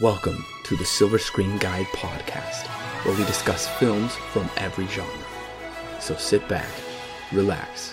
Welcome 0.00 0.46
to 0.64 0.74
the 0.74 0.86
Silver 0.86 1.18
Screen 1.18 1.58
Guide 1.58 1.84
podcast, 1.88 2.66
where 3.04 3.14
we 3.14 3.26
discuss 3.26 3.68
films 3.78 4.14
from 4.14 4.48
every 4.56 4.86
genre. 4.86 5.12
So 6.00 6.16
sit 6.16 6.48
back, 6.48 6.66
relax, 7.30 7.92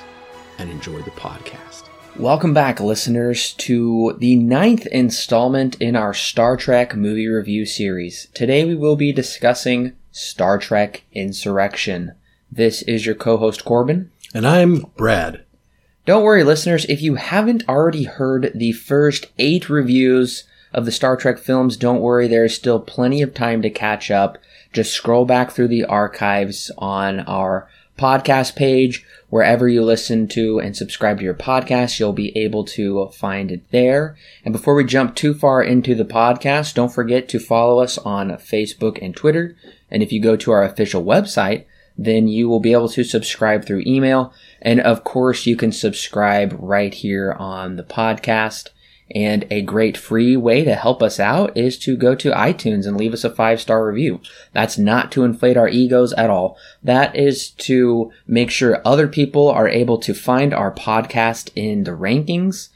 and 0.59 0.71
enjoy 0.71 1.01
the 1.01 1.11
podcast. 1.11 1.89
Welcome 2.15 2.53
back, 2.53 2.79
listeners, 2.79 3.51
to 3.55 4.15
the 4.17 4.37
ninth 4.37 4.87
installment 4.87 5.75
in 5.81 5.97
our 5.97 6.13
Star 6.13 6.55
Trek 6.55 6.95
movie 6.95 7.27
review 7.27 7.65
series. 7.65 8.29
Today 8.33 8.63
we 8.63 8.75
will 8.75 8.95
be 8.95 9.11
discussing 9.11 9.91
Star 10.13 10.57
Trek 10.57 11.03
Insurrection. 11.11 12.13
This 12.49 12.81
is 12.83 13.05
your 13.05 13.15
co 13.15 13.35
host, 13.35 13.65
Corbin. 13.65 14.09
And 14.33 14.47
I'm 14.47 14.85
Brad. 14.95 15.43
Don't 16.05 16.23
worry, 16.23 16.45
listeners, 16.45 16.85
if 16.85 17.01
you 17.01 17.15
haven't 17.15 17.67
already 17.67 18.05
heard 18.05 18.53
the 18.55 18.71
first 18.71 19.27
eight 19.37 19.69
reviews 19.69 20.45
of 20.73 20.85
the 20.85 20.91
Star 20.91 21.17
Trek 21.17 21.37
films, 21.39 21.77
don't 21.77 22.01
worry, 22.01 22.27
there's 22.27 22.55
still 22.55 22.79
plenty 22.79 23.21
of 23.21 23.33
time 23.33 23.61
to 23.61 23.69
catch 23.69 24.11
up. 24.11 24.37
Just 24.71 24.93
scroll 24.93 25.25
back 25.25 25.51
through 25.51 25.69
the 25.69 25.85
archives 25.85 26.71
on 26.77 27.21
our 27.21 27.67
podcast 27.97 28.55
page. 28.55 29.05
Wherever 29.29 29.67
you 29.67 29.83
listen 29.83 30.27
to 30.29 30.59
and 30.59 30.75
subscribe 30.75 31.17
to 31.17 31.23
your 31.23 31.33
podcast, 31.33 31.99
you'll 31.99 32.13
be 32.13 32.35
able 32.37 32.63
to 32.63 33.09
find 33.09 33.51
it 33.51 33.69
there. 33.71 34.15
And 34.45 34.53
before 34.53 34.75
we 34.75 34.83
jump 34.85 35.15
too 35.15 35.33
far 35.33 35.61
into 35.61 35.95
the 35.95 36.05
podcast, 36.05 36.75
don't 36.75 36.93
forget 36.93 37.27
to 37.29 37.39
follow 37.39 37.79
us 37.79 37.97
on 37.97 38.29
Facebook 38.31 38.99
and 39.01 39.15
Twitter. 39.15 39.55
And 39.91 40.01
if 40.01 40.11
you 40.11 40.21
go 40.21 40.35
to 40.37 40.51
our 40.51 40.63
official 40.63 41.03
website, 41.03 41.65
then 41.97 42.27
you 42.27 42.47
will 42.47 42.61
be 42.61 42.71
able 42.71 42.89
to 42.89 43.03
subscribe 43.03 43.65
through 43.65 43.83
email. 43.85 44.33
And 44.61 44.79
of 44.79 45.03
course, 45.03 45.45
you 45.45 45.57
can 45.57 45.71
subscribe 45.71 46.55
right 46.57 46.93
here 46.93 47.33
on 47.33 47.75
the 47.75 47.83
podcast. 47.83 48.69
And 49.15 49.47
a 49.49 49.61
great 49.61 49.97
free 49.97 50.37
way 50.37 50.63
to 50.63 50.75
help 50.75 51.01
us 51.01 51.19
out 51.19 51.57
is 51.57 51.79
to 51.79 51.97
go 51.97 52.13
to 52.15 52.31
iTunes 52.31 52.85
and 52.85 52.95
leave 52.95 53.13
us 53.13 53.23
a 53.23 53.33
five 53.33 53.59
star 53.59 53.85
review. 53.85 54.21
That's 54.53 54.77
not 54.77 55.11
to 55.13 55.23
inflate 55.23 55.57
our 55.57 55.67
egos 55.67 56.13
at 56.13 56.29
all. 56.29 56.57
That 56.83 57.15
is 57.15 57.49
to 57.51 58.11
make 58.27 58.51
sure 58.51 58.81
other 58.85 59.07
people 59.07 59.49
are 59.49 59.67
able 59.67 59.97
to 59.99 60.13
find 60.13 60.53
our 60.53 60.73
podcast 60.73 61.49
in 61.55 61.85
the 61.85 61.91
rankings 61.91 62.69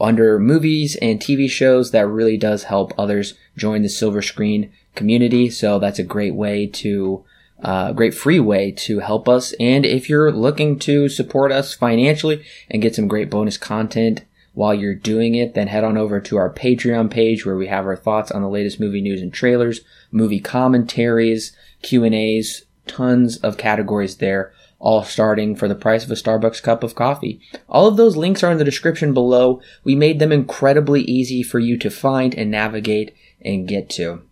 under 0.00 0.38
movies 0.38 0.96
and 0.96 1.20
TV 1.20 1.48
shows. 1.48 1.92
That 1.92 2.08
really 2.08 2.36
does 2.36 2.64
help 2.64 2.92
others 2.98 3.34
join 3.56 3.82
the 3.82 3.88
silver 3.88 4.22
screen 4.22 4.72
community. 4.94 5.50
So 5.50 5.78
that's 5.78 6.00
a 6.00 6.04
great 6.04 6.34
way 6.34 6.66
to 6.66 7.24
uh, 7.62 7.92
great 7.92 8.14
free 8.14 8.40
way 8.40 8.70
to 8.70 8.98
help 8.98 9.28
us. 9.28 9.54
And 9.58 9.86
if 9.86 10.08
you're 10.08 10.32
looking 10.32 10.78
to 10.80 11.08
support 11.08 11.52
us 11.52 11.74
financially 11.74 12.44
and 12.70 12.82
get 12.82 12.94
some 12.94 13.08
great 13.08 13.30
bonus 13.30 13.56
content 13.56 14.24
while 14.56 14.72
you're 14.72 14.94
doing 14.94 15.34
it, 15.34 15.52
then 15.52 15.68
head 15.68 15.84
on 15.84 15.98
over 15.98 16.18
to 16.18 16.38
our 16.38 16.50
Patreon 16.50 17.10
page 17.10 17.44
where 17.44 17.56
we 17.56 17.66
have 17.66 17.84
our 17.84 17.94
thoughts 17.94 18.30
on 18.30 18.40
the 18.40 18.48
latest 18.48 18.80
movie 18.80 19.02
news 19.02 19.20
and 19.20 19.30
trailers, 19.30 19.82
movie 20.10 20.40
commentaries, 20.40 21.54
Q&As, 21.82 22.64
tons 22.86 23.36
of 23.36 23.58
categories 23.58 24.16
there, 24.16 24.54
all 24.78 25.04
starting 25.04 25.56
for 25.56 25.68
the 25.68 25.74
price 25.74 26.04
of 26.04 26.10
a 26.10 26.14
Starbucks 26.14 26.62
cup 26.62 26.82
of 26.82 26.94
coffee. 26.94 27.38
All 27.68 27.86
of 27.86 27.98
those 27.98 28.16
links 28.16 28.42
are 28.42 28.50
in 28.50 28.56
the 28.56 28.64
description 28.64 29.12
below. 29.12 29.60
We 29.84 29.94
made 29.94 30.20
them 30.20 30.32
incredibly 30.32 31.02
easy 31.02 31.42
for 31.42 31.58
you 31.58 31.76
to 31.76 31.90
find 31.90 32.34
and 32.34 32.50
navigate 32.50 33.14
and 33.42 33.68
get 33.68 33.90
to. 33.90 34.22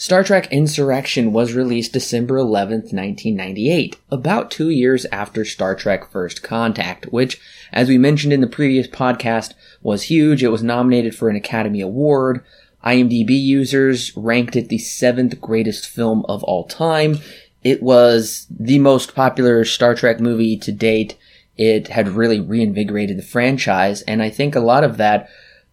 Star 0.00 0.22
Trek 0.22 0.52
Insurrection 0.52 1.32
was 1.32 1.54
released 1.54 1.92
December 1.92 2.36
11th, 2.36 2.92
1998, 2.92 3.96
about 4.12 4.48
two 4.48 4.68
years 4.68 5.06
after 5.06 5.44
Star 5.44 5.74
Trek 5.74 6.08
First 6.08 6.40
Contact, 6.40 7.06
which, 7.06 7.40
as 7.72 7.88
we 7.88 7.98
mentioned 7.98 8.32
in 8.32 8.40
the 8.40 8.46
previous 8.46 8.86
podcast, 8.86 9.54
was 9.82 10.04
huge. 10.04 10.42
It 10.42 10.48
was 10.48 10.62
nominated 10.62 11.14
for 11.14 11.28
an 11.28 11.36
Academy 11.36 11.80
Award. 11.80 12.44
IMDb 12.84 13.30
users 13.30 14.16
ranked 14.16 14.56
it 14.56 14.68
the 14.68 14.78
seventh 14.78 15.40
greatest 15.40 15.86
film 15.86 16.24
of 16.28 16.42
all 16.44 16.64
time. 16.64 17.18
It 17.64 17.82
was 17.82 18.46
the 18.48 18.78
most 18.78 19.14
popular 19.14 19.64
Star 19.64 19.94
Trek 19.94 20.20
movie 20.20 20.56
to 20.56 20.72
date. 20.72 21.16
It 21.56 21.88
had 21.88 22.08
really 22.08 22.40
reinvigorated 22.40 23.18
the 23.18 23.22
franchise, 23.22 24.02
and 24.02 24.22
I 24.22 24.30
think 24.30 24.54
a 24.54 24.60
lot 24.60 24.84
of 24.84 24.96
that 24.98 25.28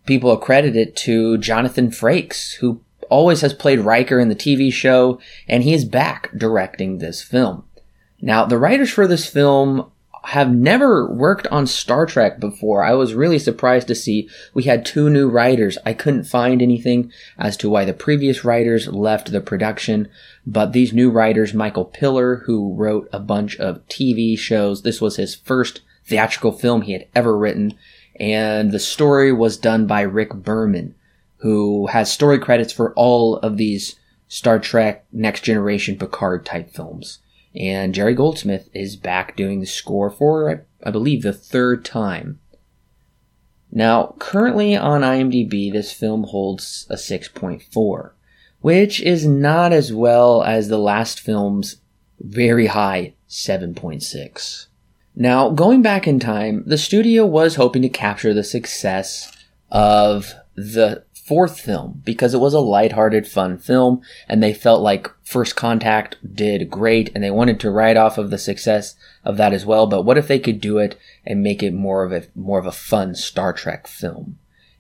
people 0.06 0.32
accredit 0.32 0.76
it 0.76 0.96
to 0.96 1.38
Jonathan 1.38 1.90
Frakes, 1.90 2.56
who 2.56 2.82
always 3.10 3.42
has 3.42 3.54
played 3.54 3.80
Riker 3.80 4.20
in 4.20 4.30
the 4.30 4.36
TV 4.36 4.72
show, 4.74 5.20
and 5.48 5.64
he 5.64 5.74
is 5.74 5.86
back 5.86 6.32
directing 6.36 6.98
this 6.98 7.22
film. 7.22 7.64
Now, 8.22 8.46
the 8.46 8.58
writers 8.58 8.90
for 8.90 9.08
this 9.08 9.28
film 9.28 9.92
have 10.28 10.54
never 10.54 11.12
worked 11.12 11.48
on 11.48 11.68
Star 11.68 12.06
Trek 12.06 12.40
before. 12.40 12.84
I 12.84 12.94
was 12.94 13.14
really 13.14 13.40
surprised 13.40 13.88
to 13.88 13.96
see 13.96 14.30
we 14.54 14.64
had 14.64 14.86
two 14.86 15.10
new 15.10 15.30
writers. 15.30 15.78
I 15.86 15.94
couldn't 15.94 16.26
find 16.26 16.62
anything 16.62 17.12
as 17.38 17.56
to 17.58 17.70
why 17.70 17.86
the 17.86 17.94
previous 17.94 18.44
writers 18.44 18.88
left 18.88 19.32
the 19.32 19.42
production, 19.42 20.08
but 20.46 20.74
these 20.74 20.94
new 20.94 21.10
writers, 21.10 21.54
Michael 21.54 21.86
Piller, 21.86 22.38
who 22.46 22.74
wrote 22.74 23.10
a 23.14 23.20
bunch 23.20 23.58
of 23.58 23.86
TV 23.88 24.38
shows, 24.38 24.82
this 24.82 25.02
was 25.02 25.16
his 25.16 25.36
first 25.36 25.82
theatrical 26.06 26.52
film 26.52 26.84
he 26.84 26.94
had 26.94 27.08
ever 27.16 27.38
written, 27.38 27.74
and 28.20 28.72
the 28.72 28.80
story 28.80 29.32
was 29.32 29.58
done 29.58 29.88
by 29.88 30.02
Rick 30.02 30.34
Berman 30.34 30.96
who 31.46 31.86
has 31.86 32.12
story 32.12 32.40
credits 32.40 32.74
for 32.74 32.92
all 32.94 33.38
of 33.38 33.56
these 33.58 34.00
Star 34.28 34.58
Trek 34.58 35.06
Next 35.12 35.44
Generation 35.44 35.96
Picard 35.96 36.44
type 36.44 36.72
films. 36.72 37.20
And 37.56 37.94
Jerry 37.94 38.14
Goldsmith 38.14 38.70
is 38.74 38.96
back 38.96 39.36
doing 39.36 39.60
the 39.60 39.66
score 39.66 40.10
for, 40.10 40.66
I, 40.84 40.92
believe, 40.92 41.24
the 41.24 41.34
third 41.34 41.86
time. 41.86 42.40
Now, 43.72 44.16
currently 44.20 44.76
on 44.76 45.02
IMDb, 45.02 45.72
this 45.72 45.92
film 45.92 46.24
holds 46.24 46.86
a 46.90 46.96
6.4, 46.96 48.12
which 48.62 49.02
is 49.02 49.26
not 49.26 49.74
as 49.74 49.94
well 49.94 50.44
as 50.44 50.68
the 50.68 50.78
last 50.78 51.20
film's 51.20 51.78
very 52.20 52.68
high 52.68 53.14
7.6. 53.30 54.68
Now, 55.16 55.50
going 55.50 55.82
back 55.82 56.08
in 56.08 56.20
time, 56.20 56.64
the 56.66 56.78
studio 56.78 57.26
was 57.26 57.56
hoping 57.56 57.82
to 57.84 57.90
capture 57.90 58.34
the 58.34 58.44
success 58.44 59.32
of 59.72 60.34
the 60.56 61.04
fourth 61.26 61.60
film 61.60 62.04
because 62.06 62.36
it 62.36 62.40
was 62.40 62.54
a 62.54 62.60
lighthearted, 62.60 63.28
fun 63.28 63.58
film, 63.58 64.00
and 64.30 64.44
they 64.44 64.54
felt 64.54 64.82
like 64.82 65.10
First 65.24 65.56
Contact 65.56 66.18
did 66.36 66.70
great, 66.70 67.12
and 67.16 67.24
they 67.24 67.32
wanted 67.32 67.60
to 67.60 67.72
ride 67.72 67.98
off 67.98 68.20
of 68.20 68.30
the 68.30 68.38
success 68.38 68.96
of 69.24 69.36
that 69.38 69.52
as 69.52 69.66
well. 69.66 69.88
But 69.88 70.04
what 70.04 70.20
if 70.20 70.28
they 70.28 70.38
could 70.38 70.62
do 70.62 70.78
it 70.78 70.98
and 71.26 71.42
make 71.42 71.64
it 71.64 71.74
more 71.74 72.04
of 72.04 72.12
a 72.12 72.28
more 72.36 72.60
of 72.60 72.68
a 72.68 72.72
fun 72.72 73.16
Star 73.16 73.54
Trek 73.54 73.88
film? 73.88 74.38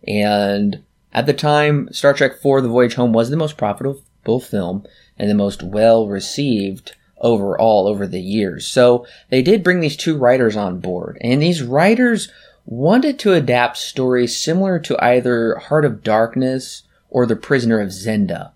And 0.07 0.83
at 1.11 1.25
the 1.25 1.33
time, 1.33 1.89
Star 1.91 2.13
Trek 2.13 2.33
IV: 2.33 2.61
The 2.61 2.69
Voyage 2.69 2.93
Home 2.95 3.11
was 3.11 3.31
the 3.31 3.37
most 3.37 3.57
profitable 3.57 4.39
film 4.39 4.85
and 5.17 5.29
the 5.29 5.35
most 5.35 5.63
well 5.63 6.07
received 6.07 6.95
overall 7.17 7.87
over 7.87 8.05
the 8.05 8.21
years. 8.21 8.67
So 8.67 9.07
they 9.29 9.41
did 9.41 9.63
bring 9.63 9.79
these 9.79 9.97
two 9.97 10.15
writers 10.15 10.55
on 10.55 10.79
board, 10.79 11.17
and 11.21 11.41
these 11.41 11.63
writers 11.63 12.31
wanted 12.65 13.19
to 13.19 13.33
adapt 13.33 13.77
stories 13.77 14.37
similar 14.37 14.79
to 14.79 15.03
either 15.03 15.55
Heart 15.55 15.85
of 15.85 16.03
Darkness 16.03 16.83
or 17.09 17.25
The 17.25 17.35
Prisoner 17.35 17.79
of 17.79 17.89
Zenda, 17.89 18.51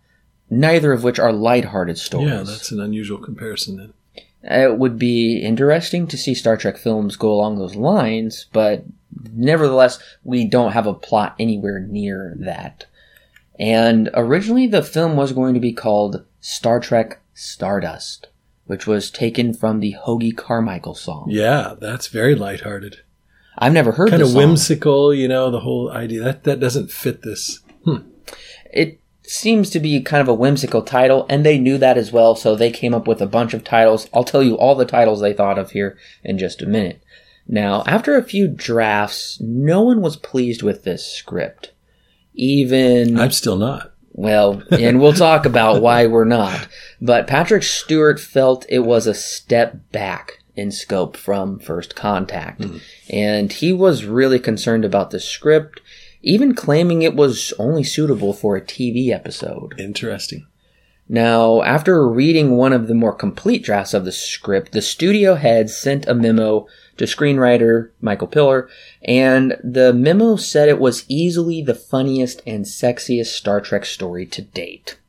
neither 0.49 0.91
of 0.91 1.03
which 1.03 1.19
are 1.19 1.31
lighthearted 1.31 1.97
stories. 1.97 2.29
Yeah, 2.29 2.43
that's 2.43 2.71
an 2.71 2.79
unusual 2.79 3.19
comparison 3.19 3.77
then. 3.77 3.93
It 4.41 4.77
would 4.77 4.97
be 4.97 5.39
interesting 5.39 6.07
to 6.07 6.17
see 6.17 6.33
Star 6.33 6.57
Trek 6.57 6.77
films 6.77 7.17
go 7.17 7.31
along 7.31 7.57
those 7.57 7.75
lines, 7.75 8.47
but 8.53 8.83
nevertheless, 9.33 9.99
we 10.23 10.45
don't 10.45 10.71
have 10.71 10.87
a 10.87 10.93
plot 10.93 11.35
anywhere 11.37 11.79
near 11.79 12.35
that. 12.39 12.85
And 13.59 14.09
originally, 14.13 14.67
the 14.67 14.81
film 14.81 15.17
was 15.17 15.33
going 15.33 15.53
to 15.55 15.59
be 15.59 15.73
called 15.73 16.25
Star 16.39 16.79
Trek 16.79 17.19
Stardust, 17.33 18.27
which 18.65 18.87
was 18.87 19.11
taken 19.11 19.53
from 19.53 19.81
the 19.81 19.97
Hoagy 20.05 20.35
Carmichael 20.35 20.95
song. 20.95 21.27
Yeah, 21.29 21.75
that's 21.77 22.07
very 22.07 22.33
lighthearted. 22.35 23.01
I've 23.59 23.73
never 23.73 23.91
heard 23.91 24.09
kind 24.09 24.21
of 24.21 24.33
whimsical, 24.33 25.13
you 25.13 25.27
know, 25.27 25.51
the 25.51 25.59
whole 25.59 25.91
idea. 25.91 26.23
That 26.23 26.45
that 26.45 26.59
doesn't 26.61 26.91
fit 26.91 27.21
this. 27.21 27.59
Hmm. 27.83 27.97
It 28.71 29.01
seems 29.23 29.69
to 29.71 29.79
be 29.79 30.01
kind 30.01 30.21
of 30.21 30.29
a 30.29 30.33
whimsical 30.33 30.81
title, 30.81 31.25
and 31.29 31.45
they 31.45 31.59
knew 31.59 31.77
that 31.77 31.97
as 31.97 32.11
well, 32.11 32.35
so 32.35 32.55
they 32.55 32.71
came 32.71 32.93
up 32.93 33.07
with 33.07 33.21
a 33.21 33.27
bunch 33.27 33.53
of 33.53 33.63
titles. 33.63 34.07
I'll 34.13 34.23
tell 34.23 34.41
you 34.41 34.57
all 34.57 34.75
the 34.75 34.85
titles 34.85 35.19
they 35.19 35.33
thought 35.33 35.59
of 35.59 35.71
here 35.71 35.97
in 36.23 36.37
just 36.37 36.61
a 36.61 36.65
minute. 36.65 37.03
Now, 37.47 37.83
after 37.85 38.15
a 38.15 38.23
few 38.23 38.47
drafts, 38.47 39.39
no 39.41 39.81
one 39.81 40.01
was 40.01 40.15
pleased 40.15 40.63
with 40.63 40.83
this 40.83 41.05
script. 41.05 41.73
Even 42.33 43.19
I'm 43.19 43.31
still 43.31 43.57
not. 43.57 43.93
well, 44.13 44.63
and 44.71 45.01
we'll 45.01 45.13
talk 45.13 45.45
about 45.45 45.81
why 45.81 46.05
we're 46.05 46.25
not. 46.25 46.67
But 47.01 47.27
Patrick 47.27 47.63
Stewart 47.63 48.19
felt 48.19 48.65
it 48.69 48.79
was 48.79 49.05
a 49.05 49.13
step 49.13 49.91
back 49.91 50.38
in 50.55 50.71
scope 50.71 51.15
from 51.15 51.59
First 51.59 51.95
Contact. 51.95 52.61
Mm-hmm. 52.61 52.77
And 53.09 53.53
he 53.53 53.73
was 53.73 54.05
really 54.05 54.39
concerned 54.39 54.85
about 54.85 55.11
the 55.11 55.19
script, 55.19 55.81
even 56.21 56.55
claiming 56.55 57.01
it 57.01 57.15
was 57.15 57.53
only 57.59 57.83
suitable 57.83 58.33
for 58.33 58.55
a 58.55 58.61
TV 58.61 59.09
episode. 59.09 59.79
Interesting. 59.79 60.45
Now, 61.11 61.63
after 61.63 62.07
reading 62.07 62.51
one 62.55 62.71
of 62.71 62.87
the 62.87 62.93
more 62.93 63.15
complete 63.15 63.63
drafts 63.63 63.95
of 63.95 64.05
the 64.05 64.11
script, 64.11 64.73
the 64.73 64.81
studio 64.81 65.33
head 65.33 65.71
sent 65.71 66.07
a 66.07 66.13
memo 66.13 66.67
to 66.97 67.05
screenwriter 67.05 67.89
Michael 67.99 68.27
Piller, 68.27 68.69
and 69.01 69.57
the 69.63 69.91
memo 69.91 70.35
said 70.35 70.69
it 70.69 70.79
was 70.79 71.05
easily 71.07 71.63
the 71.63 71.73
funniest 71.73 72.43
and 72.45 72.65
sexiest 72.65 73.27
Star 73.27 73.59
Trek 73.59 73.85
story 73.85 74.27
to 74.27 74.43
date. 74.43 74.99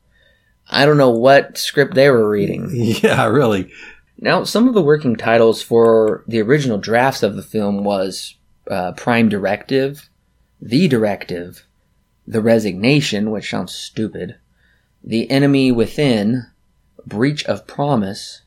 I 0.71 0.85
don't 0.85 0.97
know 0.97 1.11
what 1.11 1.57
script 1.57 1.93
they 1.93 2.09
were 2.09 2.29
reading. 2.29 2.69
Yeah, 3.03 3.27
really. 3.27 3.71
Now, 4.23 4.43
some 4.43 4.67
of 4.67 4.75
the 4.75 4.83
working 4.83 5.15
titles 5.15 5.63
for 5.63 6.23
the 6.27 6.41
original 6.41 6.77
drafts 6.77 7.23
of 7.23 7.35
the 7.35 7.41
film 7.41 7.83
was 7.83 8.35
uh, 8.69 8.91
Prime 8.91 9.29
Directive, 9.29 10.09
The 10.61 10.87
Directive, 10.87 11.65
The 12.27 12.39
Resignation, 12.39 13.31
which 13.31 13.49
sounds 13.49 13.73
stupid, 13.73 14.35
The 15.03 15.29
Enemy 15.31 15.71
Within, 15.71 16.45
Breach 17.05 17.43
of 17.45 17.65
Promise, 17.65 18.43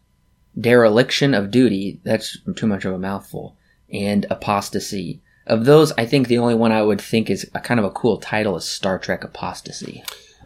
Dereliction 0.58 1.34
of 1.34 1.50
Duty, 1.50 2.00
that's 2.04 2.38
too 2.54 2.68
much 2.68 2.84
of 2.84 2.94
a 2.94 2.98
mouthful, 2.98 3.56
and 3.92 4.26
Apostasy. 4.30 5.20
Of 5.44 5.64
those, 5.64 5.92
I 5.98 6.06
think 6.06 6.28
the 6.28 6.38
only 6.38 6.54
one 6.54 6.70
I 6.70 6.82
would 6.82 7.00
think 7.00 7.28
is 7.28 7.50
a 7.52 7.60
kind 7.60 7.80
of 7.80 7.84
a 7.84 7.90
cool 7.90 8.18
title 8.18 8.56
is 8.56 8.64
Star 8.64 8.98
Trek 8.98 9.24
Apostasy. 9.24 10.04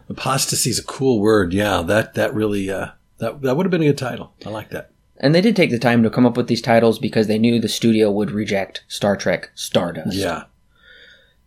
Apostasy 0.09 0.71
is 0.71 0.79
a 0.79 0.83
cool 0.83 1.19
word. 1.21 1.53
Yeah, 1.53 1.83
that 1.83 2.15
that 2.15 2.33
really 2.33 2.69
uh, 2.69 2.87
that 3.19 3.41
that 3.43 3.55
would 3.55 3.65
have 3.65 3.71
been 3.71 3.83
a 3.83 3.85
good 3.85 3.97
title. 3.97 4.33
I 4.45 4.49
like 4.49 4.71
that. 4.71 4.91
And 5.19 5.35
they 5.35 5.41
did 5.41 5.55
take 5.55 5.69
the 5.71 5.79
time 5.79 6.01
to 6.03 6.09
come 6.09 6.25
up 6.25 6.37
with 6.37 6.47
these 6.47 6.61
titles 6.61 6.97
because 6.99 7.27
they 7.27 7.37
knew 7.37 7.59
the 7.59 7.67
studio 7.67 8.09
would 8.11 8.31
reject 8.31 8.83
Star 8.87 9.17
Trek 9.17 9.51
Stardust. 9.55 10.15
Yeah. 10.15 10.43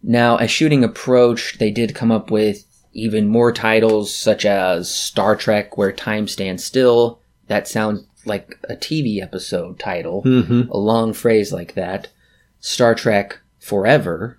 Now, 0.02 0.36
as 0.36 0.50
shooting 0.50 0.84
approached, 0.84 1.58
they 1.58 1.70
did 1.70 1.94
come 1.94 2.10
up 2.10 2.30
with 2.30 2.64
even 2.92 3.26
more 3.28 3.52
titles, 3.52 4.14
such 4.14 4.44
as 4.44 4.90
Star 4.92 5.36
Trek 5.36 5.78
Where 5.78 5.92
Time 5.92 6.28
Stands 6.28 6.64
Still. 6.64 7.20
That 7.46 7.66
sounds 7.68 8.04
like 8.26 8.58
a 8.68 8.74
TV 8.76 9.22
episode 9.22 9.78
title, 9.78 10.22
Mm-hmm. 10.24 10.70
a 10.70 10.76
long 10.76 11.12
phrase 11.12 11.52
like 11.52 11.74
that. 11.74 12.08
Star 12.60 12.94
Trek 12.94 13.40
Forever, 13.58 14.38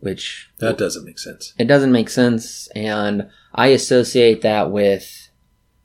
which 0.00 0.50
That 0.58 0.78
doesn't 0.78 1.04
make 1.04 1.18
sense. 1.18 1.52
it 1.58 1.64
doesn't 1.66 1.90
make 1.92 2.08
sense, 2.10 2.68
and 2.76 3.28
I 3.54 3.68
associate 3.68 4.42
that 4.42 4.70
with 4.70 5.30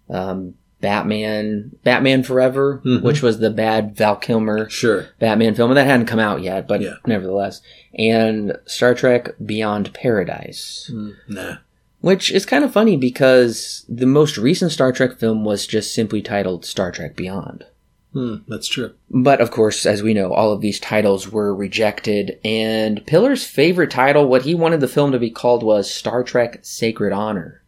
um, 0.09 0.55
Batman, 0.83 1.71
Batman 1.85 2.23
Forever, 2.23 2.81
Mhm. 2.85 3.03
which 3.03 3.21
was 3.23 3.39
the 3.39 3.49
bad 3.49 3.95
Val 3.95 4.17
Kilmer 4.17 4.69
Sure. 4.69 5.05
Batman 5.17 5.55
film, 5.55 5.71
and 5.71 5.77
that 5.77 5.87
hadn't 5.87 6.07
come 6.07 6.19
out 6.19 6.41
yet, 6.43 6.67
but 6.67 6.81
Yeah. 6.81 6.95
nevertheless, 7.07 7.61
and 7.97 8.57
Star 8.65 8.93
Trek 8.93 9.33
Beyond 9.43 9.93
Paradise, 9.93 10.91
Nah. 11.29 11.55
which 12.01 12.31
is 12.33 12.45
kind 12.45 12.65
of 12.65 12.73
funny 12.73 12.97
because 12.97 13.85
the 13.87 14.05
most 14.05 14.37
recent 14.37 14.73
Star 14.73 14.91
Trek 14.91 15.17
film 15.17 15.45
was 15.45 15.65
just 15.65 15.95
simply 15.95 16.21
titled 16.21 16.65
Star 16.65 16.91
Trek 16.91 17.15
Beyond. 17.15 17.63
Hmm, 18.11 18.35
that's 18.49 18.67
true. 18.67 18.91
But 19.09 19.39
of 19.39 19.51
course, 19.51 19.85
as 19.85 20.03
we 20.03 20.13
know, 20.13 20.33
all 20.33 20.51
of 20.51 20.59
these 20.59 20.81
titles 20.81 21.31
were 21.31 21.55
rejected, 21.55 22.37
and 22.43 23.03
Piller's 23.05 23.45
favorite 23.45 23.89
title, 23.89 24.27
what 24.27 24.41
he 24.43 24.53
wanted 24.53 24.81
the 24.81 24.87
film 24.89 25.13
to 25.13 25.17
be 25.19 25.29
called, 25.31 25.63
was 25.63 25.89
Star 25.89 26.23
Trek 26.23 26.59
Sacred 26.61 27.13
Honor. 27.13 27.61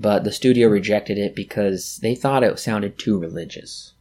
But 0.00 0.22
the 0.22 0.30
studio 0.30 0.68
rejected 0.68 1.18
it 1.18 1.34
because 1.34 1.98
they 2.02 2.14
thought 2.14 2.44
it 2.44 2.56
sounded 2.60 2.98
too 2.98 3.18
religious. 3.18 3.94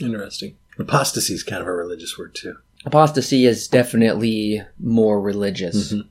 Interesting. 0.00 0.56
Apostasy 0.78 1.34
is 1.34 1.42
kind 1.42 1.60
of 1.60 1.68
a 1.68 1.72
religious 1.74 2.16
word 2.18 2.34
too. 2.34 2.56
Apostasy 2.86 3.44
is 3.44 3.68
definitely 3.68 4.62
more 4.78 5.20
religious. 5.20 5.92
Mhm. 5.92 6.06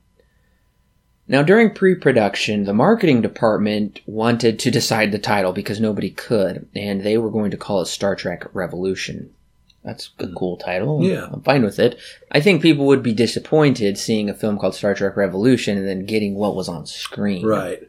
Now, 1.26 1.42
during 1.42 1.70
pre 1.74 1.96
production, 1.96 2.64
the 2.64 2.72
marketing 2.72 3.20
department 3.20 4.00
wanted 4.06 4.60
to 4.60 4.70
decide 4.70 5.10
the 5.10 5.18
title 5.18 5.52
because 5.52 5.80
nobody 5.80 6.10
could, 6.10 6.66
and 6.74 7.02
they 7.02 7.18
were 7.18 7.30
going 7.30 7.50
to 7.50 7.56
call 7.56 7.80
it 7.82 7.86
Star 7.86 8.14
Trek 8.14 8.46
Revolution. 8.52 9.30
That's 9.84 10.10
a 10.18 10.28
cool 10.28 10.56
title. 10.56 11.02
Yeah. 11.04 11.28
I'm 11.32 11.42
fine 11.42 11.64
with 11.64 11.78
it. 11.78 11.98
I 12.30 12.40
think 12.40 12.62
people 12.62 12.86
would 12.86 13.02
be 13.02 13.14
disappointed 13.14 13.96
seeing 13.98 14.28
a 14.30 14.34
film 14.34 14.58
called 14.58 14.74
Star 14.76 14.94
Trek 14.94 15.16
Revolution 15.16 15.78
and 15.78 15.88
then 15.88 16.04
getting 16.04 16.34
what 16.34 16.54
was 16.54 16.68
on 16.68 16.86
screen. 16.86 17.44
Right. 17.44 17.88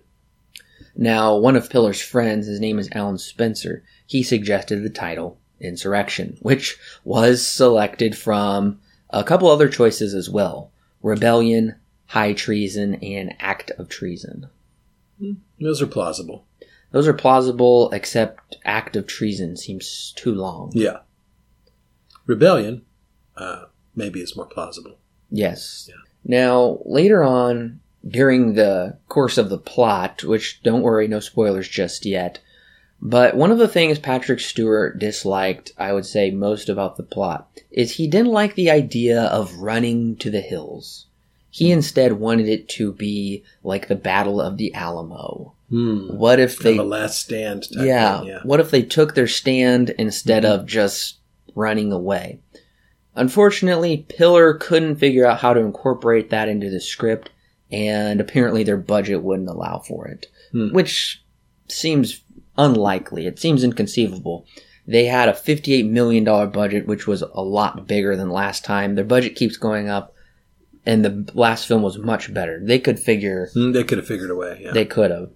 Now, 0.96 1.38
one 1.38 1.56
of 1.56 1.70
Piller's 1.70 2.02
friends, 2.02 2.48
his 2.48 2.60
name 2.60 2.80
is 2.80 2.90
Alan 2.92 3.18
Spencer, 3.18 3.84
he 4.06 4.24
suggested 4.24 4.84
the 4.84 4.90
title 4.90 5.38
Insurrection, 5.60 6.38
which 6.42 6.78
was 7.04 7.46
selected 7.46 8.18
from 8.18 8.80
a 9.10 9.24
couple 9.24 9.50
other 9.50 9.70
choices 9.70 10.14
as 10.14 10.30
well 10.30 10.72
Rebellion, 11.02 11.76
High 12.08 12.34
Treason, 12.34 12.96
and 12.96 13.34
Act 13.40 13.72
of 13.72 13.90
Treason. 13.90 14.48
Those 15.60 15.82
are 15.82 15.88
plausible. 15.88 16.46
Those 16.92 17.08
are 17.08 17.14
plausible, 17.14 17.92
except 17.92 18.58
Act 18.66 18.96
of 18.96 19.08
Treason 19.08 19.56
seems 19.56 20.14
too 20.16 20.34
long. 20.34 20.72
Yeah. 20.74 21.00
Rebellion, 22.26 22.84
uh, 23.38 23.66
maybe 23.96 24.22
is 24.22 24.36
more 24.36 24.46
plausible. 24.46 24.98
Yes. 25.30 25.88
Yeah. 25.90 25.96
Now, 26.24 26.80
later 26.86 27.24
on, 27.24 27.80
during 28.08 28.54
the 28.54 28.98
course 29.08 29.38
of 29.38 29.50
the 29.50 29.58
plot, 29.58 30.24
which 30.24 30.62
don't 30.64 30.82
worry, 30.82 31.08
no 31.08 31.20
spoilers 31.20 31.68
just 31.68 32.06
yet, 32.06 32.40
but 33.02 33.36
one 33.36 33.52
of 33.52 33.58
the 33.58 33.68
things 33.68 33.98
Patrick 33.98 34.40
Stewart 34.40 35.00
disliked, 35.00 35.72
I 35.78 35.92
would 35.92 36.06
say, 36.06 36.30
most 36.30 36.70
about 36.70 36.98
the 36.98 37.04
plot 37.04 37.48
is 37.72 37.94
he 37.96 38.08
didn't 38.08 38.32
like 38.32 38.54
the 38.54 38.70
idea 38.70 39.24
of 39.24 39.56
running 39.56 40.16
to 40.18 40.30
the 40.30 40.42
hills. 40.42 41.08
He 41.50 41.72
instead 41.72 42.14
wanted 42.14 42.48
it 42.48 42.70
to 42.70 42.94
be 42.94 43.44
like 43.64 43.88
the 43.88 43.96
Battle 43.96 44.40
of 44.40 44.58
the 44.58 44.74
Alamo. 44.74 45.54
Hmm. 45.70 46.16
What 46.16 46.40
if 46.40 46.60
they 46.60 46.78
last 46.78 47.20
stand 47.20 47.64
type 47.64 47.86
yeah, 47.86 48.20
thing, 48.20 48.28
yeah. 48.28 48.40
What 48.44 48.60
if 48.60 48.72
they 48.72 48.84
took 48.84 49.16
their 49.16 49.28
stand 49.28 49.90
instead 49.92 50.46
of 50.46 50.66
just 50.66 51.18
running 51.56 51.92
away? 51.92 52.40
Unfortunately, 53.16 54.06
Piller 54.10 54.54
couldn't 54.54 54.98
figure 54.98 55.26
out 55.26 55.40
how 55.40 55.54
to 55.54 55.60
incorporate 55.60 56.30
that 56.30 56.48
into 56.48 56.70
the 56.70 56.80
script, 56.80 57.30
and 57.72 58.20
apparently 58.20 58.64
their 58.64 58.78
budget 58.78 59.22
wouldn't 59.24 59.50
allow 59.50 59.80
for 59.80 60.08
it. 60.08 60.28
Hmm. 60.52 60.72
Which 60.74 61.24
seems 61.68 62.22
unlikely. 62.58 63.26
It 63.28 63.40
seems 63.40 63.64
inconceivable. 63.64 64.46
They 64.88 65.06
had 65.06 65.30
a 65.30 65.34
$58 65.34 65.90
million 65.90 66.24
budget, 66.52 66.88
which 66.88 67.08
was 67.08 67.22
a 67.22 67.42
lot 67.42 67.88
bigger 67.88 68.16
than 68.16 68.30
last 68.30 68.66
time. 68.66 68.96
Their 68.96 69.06
budget 69.06 69.36
keeps 69.36 69.56
going 69.56 69.88
up, 69.90 70.14
and 70.86 71.06
the 71.06 71.32
last 71.34 71.68
film 71.68 71.82
was 71.82 71.98
much 71.98 72.34
better. 72.34 72.60
They 72.62 72.80
could 72.80 73.00
figure 73.00 73.50
Hmm, 73.54 73.72
they 73.72 73.84
could 73.84 74.00
have 74.00 74.08
figured 74.08 74.32
a 74.32 74.36
way. 74.36 74.60
Yeah. 74.62 74.72
they 74.72 74.86
could 74.86 75.12
have. 75.12 75.30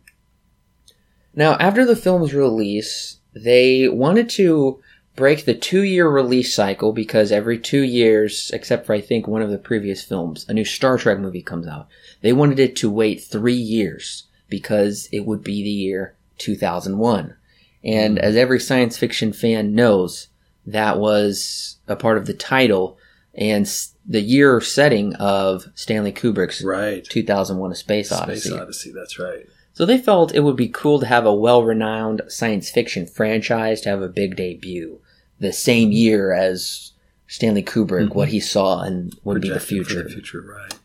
Now, 1.36 1.56
after 1.58 1.86
the 1.86 1.96
film's 1.96 2.34
release, 2.34 3.20
they 3.34 3.88
wanted 3.88 4.30
to 4.32 4.82
break 5.16 5.46
the 5.46 5.56
two 5.56 5.84
year 5.84 6.08
release 6.08 6.54
cycle 6.54 6.92
because 6.92 7.32
every 7.32 7.58
two 7.58 7.82
years, 7.82 8.52
except 8.54 8.86
for 8.86 8.94
I 8.94 9.02
think 9.02 9.28
one 9.28 9.42
of 9.42 9.50
the 9.50 9.58
previous 9.58 10.04
films, 10.04 10.46
a 10.50 10.54
new 10.54 10.66
Star 10.66 10.98
Trek 10.98 11.20
movie 11.20 11.42
comes 11.42 11.68
out. 11.68 11.88
They 12.22 12.34
wanted 12.34 12.60
it 12.60 12.76
to 12.78 12.90
wait 12.90 13.24
three 13.24 13.54
years 13.54 14.28
because 14.50 15.10
it 15.12 15.26
would 15.26 15.44
be 15.44 15.64
the 15.64 15.70
year 15.70 16.16
2001. 16.38 17.36
And 17.84 18.18
hmm. 18.18 18.24
as 18.24 18.36
every 18.36 18.60
science 18.60 18.98
fiction 18.98 19.34
fan 19.34 19.74
knows, 19.74 20.28
that 20.66 21.00
was 21.00 21.78
a 21.88 21.96
part 21.96 22.18
of 22.18 22.26
the 22.26 22.34
title 22.34 22.98
and 23.34 23.70
the 24.08 24.22
year 24.22 24.62
setting 24.62 25.14
of 25.16 25.66
Stanley 25.76 26.12
Kubrick's 26.12 26.64
right. 26.64 27.04
2001 27.04 27.72
A 27.72 27.76
Space 27.76 28.12
Odyssey. 28.12 28.50
Space 28.50 28.60
Odyssey. 28.60 28.92
That's 28.94 29.20
right. 29.20 29.46
So 29.74 29.86
they 29.86 29.98
felt 29.98 30.34
it 30.34 30.40
would 30.40 30.56
be 30.56 30.70
cool 30.70 31.00
to 31.00 31.06
have 31.06 31.26
a 31.26 31.36
well-renowned 31.36 32.22
science 32.30 32.70
fiction 32.70 33.06
franchise 33.06 33.82
to 33.82 33.90
have 33.90 34.02
a 34.02 34.08
big 34.08 34.38
debut 34.38 35.02
the 35.46 35.54
same 35.54 35.92
year 35.92 36.34
as 36.34 36.92
Stanley 37.28 37.64
Kubrick, 37.64 38.14
what 38.16 38.30
mhm. 38.30 38.34
he 38.34 38.40
saw 38.40 38.82
and 38.82 39.16
would 39.24 39.42
be 39.42 39.50
the 39.50 39.56
Projected 39.56 39.88
future. 39.88 40.04
The 40.04 40.10
future, 40.10 40.42
right. 40.42 40.76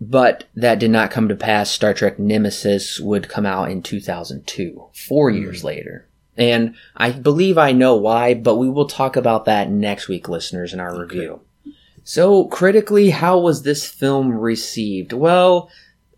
But 0.00 0.44
that 0.56 0.80
did 0.80 0.90
not 0.90 1.12
come 1.12 1.28
to 1.28 1.36
pass. 1.36 1.70
Star 1.70 1.94
Trek 1.94 2.18
Nemesis 2.18 2.98
would 2.98 3.28
come 3.28 3.46
out 3.46 3.70
in 3.70 3.82
2002, 3.82 4.88
four 4.92 5.30
mm-hmm. 5.30 5.40
years 5.40 5.62
later. 5.62 6.06
And 6.36 6.74
I 6.96 7.10
believe 7.10 7.58
I 7.58 7.72
know 7.72 7.94
why, 7.94 8.34
but 8.34 8.56
we 8.56 8.68
will 8.68 8.86
talk 8.86 9.16
about 9.16 9.44
that 9.44 9.70
next 9.70 10.08
week, 10.08 10.28
listeners, 10.28 10.72
in 10.72 10.80
our 10.80 10.98
review. 10.98 11.40
So, 12.04 12.46
critically, 12.46 13.10
how 13.10 13.38
was 13.38 13.62
this 13.62 13.86
film 13.86 14.32
received? 14.32 15.12
Well, 15.12 15.70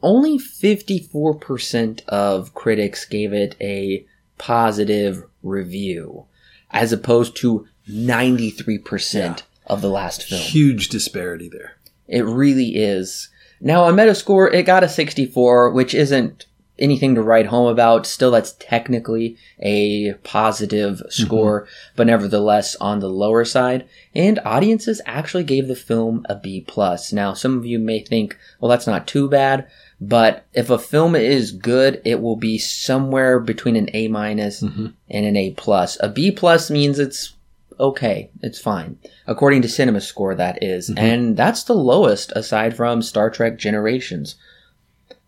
only 0.03 0.39
54% 0.39 2.07
of 2.09 2.55
critics 2.55 3.05
gave 3.05 3.33
it 3.33 3.57
a 3.61 4.07
positive 4.39 5.25
review, 5.43 6.27
as 6.75 6.93
opposed 6.93 7.37
to 7.37 7.67
93% 7.89 9.15
Yeah. 9.15 9.37
of 9.67 9.81
the 9.81 9.89
last 9.89 10.25
film. 10.25 10.41
Huge 10.41 10.89
disparity 10.91 11.49
there. 11.49 11.77
It 12.07 12.27
really 12.27 12.77
is. 12.77 13.29
Now 13.61 13.85
on 13.85 13.95
Metascore, 13.95 14.53
it 14.53 14.65
got 14.65 14.85
a 14.85 14.89
64, 14.89 15.71
which 15.71 15.95
isn't 15.95 16.45
anything 16.79 17.15
to 17.15 17.23
write 17.23 17.47
home 17.47 17.69
about. 17.69 18.05
Still, 18.05 18.33
that's 18.33 18.57
technically 18.59 19.37
a 19.61 20.15
positive 20.25 20.97
mm-hmm. 20.97 21.09
score, 21.25 21.69
but 21.95 22.09
nevertheless 22.09 22.75
on 22.77 22.99
the 22.99 23.09
lower 23.09 23.45
side. 23.45 23.87
And 24.15 24.41
audiences 24.45 25.01
actually 25.07 25.45
gave 25.45 25.69
the 25.69 25.77
film 25.77 26.27
a 26.29 26.35
B 26.35 26.65
plus. 26.67 27.13
Now, 27.13 27.33
some 27.33 27.57
of 27.57 27.65
you 27.65 27.79
may 27.79 28.01
think, 28.01 28.37
well, 28.61 28.69
that's 28.69 28.89
not 28.89 29.07
too 29.07 29.29
bad, 29.29 29.69
But 30.09 30.45
if 30.53 30.69
a 30.71 30.79
film 30.79 31.15
is 31.17 31.53
good, 31.53 32.03
it 32.05 32.21
will 32.21 32.37
be 32.37 32.59
somewhere 32.59 33.41
between 33.41 33.77
an 33.77 33.89
A 33.95 34.09
minus 34.09 34.61
Mhm. 34.63 34.93
and 35.11 35.27
an 35.27 35.37
A 35.37 35.53
plus. 35.53 35.97
A 36.01 36.09
B 36.09 36.31
plus 36.31 36.71
means 36.71 36.99
it's 36.99 37.35
okay, 37.81 38.31
it's 38.43 38.61
fine, 38.61 38.99
according 39.27 39.63
to 39.63 39.69
Cinema 39.69 40.01
Score. 40.01 40.35
That 40.35 40.63
is. 40.63 40.91
and 40.97 41.37
that's 41.37 41.65
the 41.65 41.75
lowest 41.75 42.33
aside 42.33 42.77
from 42.77 43.03
Star 43.03 43.31
Trek 43.31 43.59
Generations, 43.59 44.37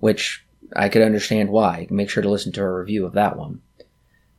which 0.01 0.45
I 0.75 0.89
could 0.89 1.03
understand 1.03 1.49
why. 1.51 1.87
Make 1.91 2.11
sure 2.11 2.23
to 2.23 2.29
listen 2.31 2.53
to 2.53 2.61
our 2.61 2.79
review 2.81 3.07
of 3.07 3.15
that 3.15 3.37
one. 3.39 3.61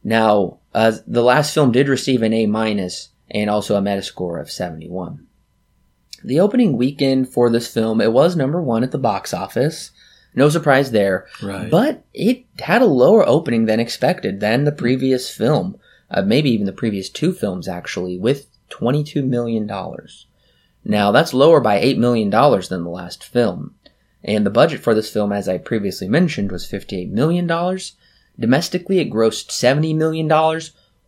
Now, 0.03 0.60
uh, 0.74 0.94
the 1.08 1.24
last 1.24 1.53
film 1.53 1.72
did 1.72 1.88
receive 1.89 2.22
an 2.22 2.34
A 2.34 2.46
minus 2.46 3.10
and 3.32 3.50
also 3.50 3.75
a 3.75 3.82
Metascore 3.82 4.39
of 4.39 4.51
71. 4.51 5.25
The 6.24 6.39
opening 6.39 6.77
weekend 6.77 7.29
for 7.29 7.50
this 7.50 7.67
film, 7.67 8.01
it 8.01 8.12
was 8.13 8.36
number 8.36 8.62
one 8.62 8.84
at 8.84 8.91
the 8.91 8.98
box 8.98 9.34
office. 9.34 9.91
No 10.36 10.50
surprise 10.50 10.91
there. 10.91 11.27
Right. 11.41 11.69
But 11.69 12.03
it 12.13 12.46
had 12.60 12.81
a 12.81 12.86
lower 12.86 13.27
opening 13.27 13.65
than 13.65 13.79
expected 13.79 14.39
than 14.39 14.63
the 14.63 14.72
previous 14.72 15.29
film, 15.29 15.79
uh, 16.12 16.22
maybe 16.22 16.51
even 16.51 16.65
the 16.65 16.72
previous 16.72 17.10
two 17.10 17.34
films 17.34 17.67
actually, 17.67 18.17
with 18.17 18.48
$22 18.69 19.25
million. 19.25 19.69
Now, 20.86 21.12
that's 21.12 21.34
lower 21.34 21.60
by 21.60 21.81
$8 21.81 21.98
million 21.98 22.29
than 22.29 22.84
the 22.84 22.89
last 22.89 23.24
film. 23.24 23.75
And 24.24 24.46
the 24.46 24.51
budget 24.51 24.81
for 24.81 24.93
this 24.93 25.12
film, 25.12 25.31
as 25.31 25.48
I 25.48 25.57
previously 25.57 26.07
mentioned, 26.07 26.51
was 26.51 26.69
$58 26.69 27.10
million. 27.12 27.48
Domestically, 28.39 29.00
it 29.00 29.10
grossed 29.10 29.50
$70 29.50 29.96
million, 29.96 30.31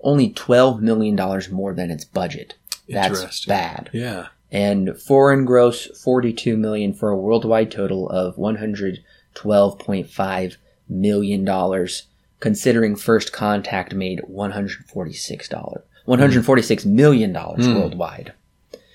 only 0.01 0.31
$12 0.31 0.79
million 0.79 1.15
more 1.51 1.73
than 1.73 1.91
its 1.91 2.05
budget. 2.05 2.55
That's 2.88 3.45
bad 3.45 3.89
yeah. 3.93 4.27
And 4.51 5.00
foreign 5.00 5.46
gross 5.46 5.86
42 6.03 6.58
million 6.58 6.94
for 6.94 7.10
a 7.10 7.18
worldwide 7.18 7.70
total 7.72 8.10
of 8.10 8.36
112.5 8.38 10.58
million 10.88 11.46
dollars 11.46 12.03
considering 12.39 12.96
first 12.96 13.32
contact 13.32 13.94
made 13.94 14.22
146 14.27 15.48
dollars 15.50 15.84
146 16.06 16.86
million 16.86 17.32
dollars 17.34 17.65
Hmm. 17.65 17.75
worldwide 17.75 18.34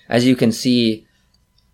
as 0.08 0.26
you 0.26 0.34
can 0.34 0.50
see 0.50 1.06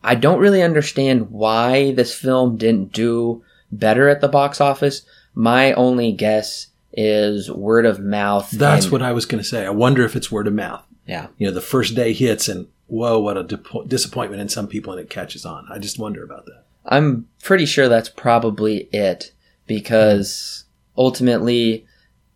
i 0.02 0.14
don't 0.14 0.40
really 0.40 0.62
understand 0.62 1.30
why 1.30 1.92
this 1.92 2.14
film 2.14 2.56
didn't 2.58 2.92
do 2.92 3.42
better 3.72 4.08
at 4.08 4.20
the 4.20 4.28
box 4.28 4.60
office 4.60 5.02
my 5.34 5.72
only 5.72 6.12
guess 6.12 6.66
is 6.92 7.50
word 7.50 7.86
of 7.86 7.98
mouth 8.00 8.50
That's 8.50 8.84
and- 8.86 8.92
what 8.92 9.00
I 9.02 9.12
was 9.12 9.24
going 9.26 9.40
to 9.40 9.48
say. 9.48 9.64
I 9.64 9.70
wonder 9.70 10.04
if 10.04 10.16
it's 10.16 10.32
word 10.32 10.48
of 10.48 10.54
mouth. 10.54 10.82
yeah 11.06 11.28
You 11.38 11.46
know, 11.46 11.52
the 11.54 11.60
first 11.60 11.94
day 11.94 12.12
hits 12.12 12.48
and 12.48 12.66
whoa, 12.90 13.18
what 13.18 13.36
a 13.36 13.44
dipo- 13.44 13.88
disappointment 13.88 14.42
in 14.42 14.48
some 14.48 14.66
people 14.66 14.92
and 14.92 15.00
it 15.00 15.10
catches 15.10 15.46
on. 15.46 15.66
I 15.70 15.78
just 15.78 15.98
wonder 15.98 16.22
about 16.22 16.46
that. 16.46 16.64
I'm 16.84 17.28
pretty 17.42 17.66
sure 17.66 17.88
that's 17.88 18.08
probably 18.08 18.88
it 18.92 19.32
because 19.66 20.64
ultimately 20.96 21.86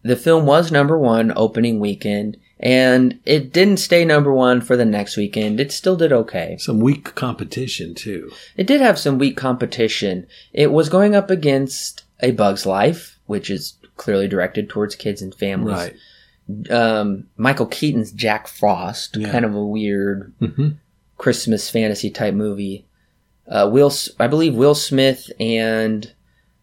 the 0.03 0.17
film 0.17 0.47
was 0.47 0.71
number 0.71 0.99
one 0.99 1.33
opening 1.35 1.81
weekend 1.81 2.37
and 2.61 3.19
it 3.25 3.53
didn't 3.53 3.79
stay 3.79 4.05
number 4.05 4.33
one 4.33 4.61
for 4.61 4.77
the 4.77 4.85
next 4.85 5.17
weekend. 5.17 5.61
It 5.61 5.73
still 5.73 5.97
did 5.97 6.13
okay. 6.13 6.57
Some 6.59 6.79
weak 6.79 7.15
competition 7.15 7.95
too. 7.95 8.31
It 8.57 8.67
did 8.67 8.81
have 8.81 8.99
some 8.99 9.19
weak 9.19 9.37
competition. 9.37 10.27
It 10.53 10.71
was 10.71 10.89
going 10.89 11.15
up 11.15 11.31
against 11.31 12.05
A 12.21 12.31
Bug's 12.31 12.65
Life, 12.65 13.19
which 13.27 13.51
is 13.51 13.77
clearly 13.97 14.29
directed 14.29 14.69
towards 14.69 14.95
kids 14.95 15.21
and 15.21 15.35
families. 15.35 15.77
Right. 15.77 15.97
Um, 16.71 17.27
Michael 17.37 17.67
Keaton's 17.67 18.13
Jack 18.13 18.47
Frost, 18.49 19.17
Yeah. 19.17 19.31
kind 19.33 19.45
of 19.45 19.55
a 19.55 19.65
weird 19.65 20.33
hmm 20.41 20.69
Christmas 21.17 21.71
fantasy 21.71 22.11
type 22.11 22.35
movie. 22.35 22.87
Uh, 23.49 23.69
Will, 23.73 23.93
I 24.19 24.27
believe 24.27 24.55
Will 24.55 24.75
Smith 24.75 25.31
and, 25.39 26.13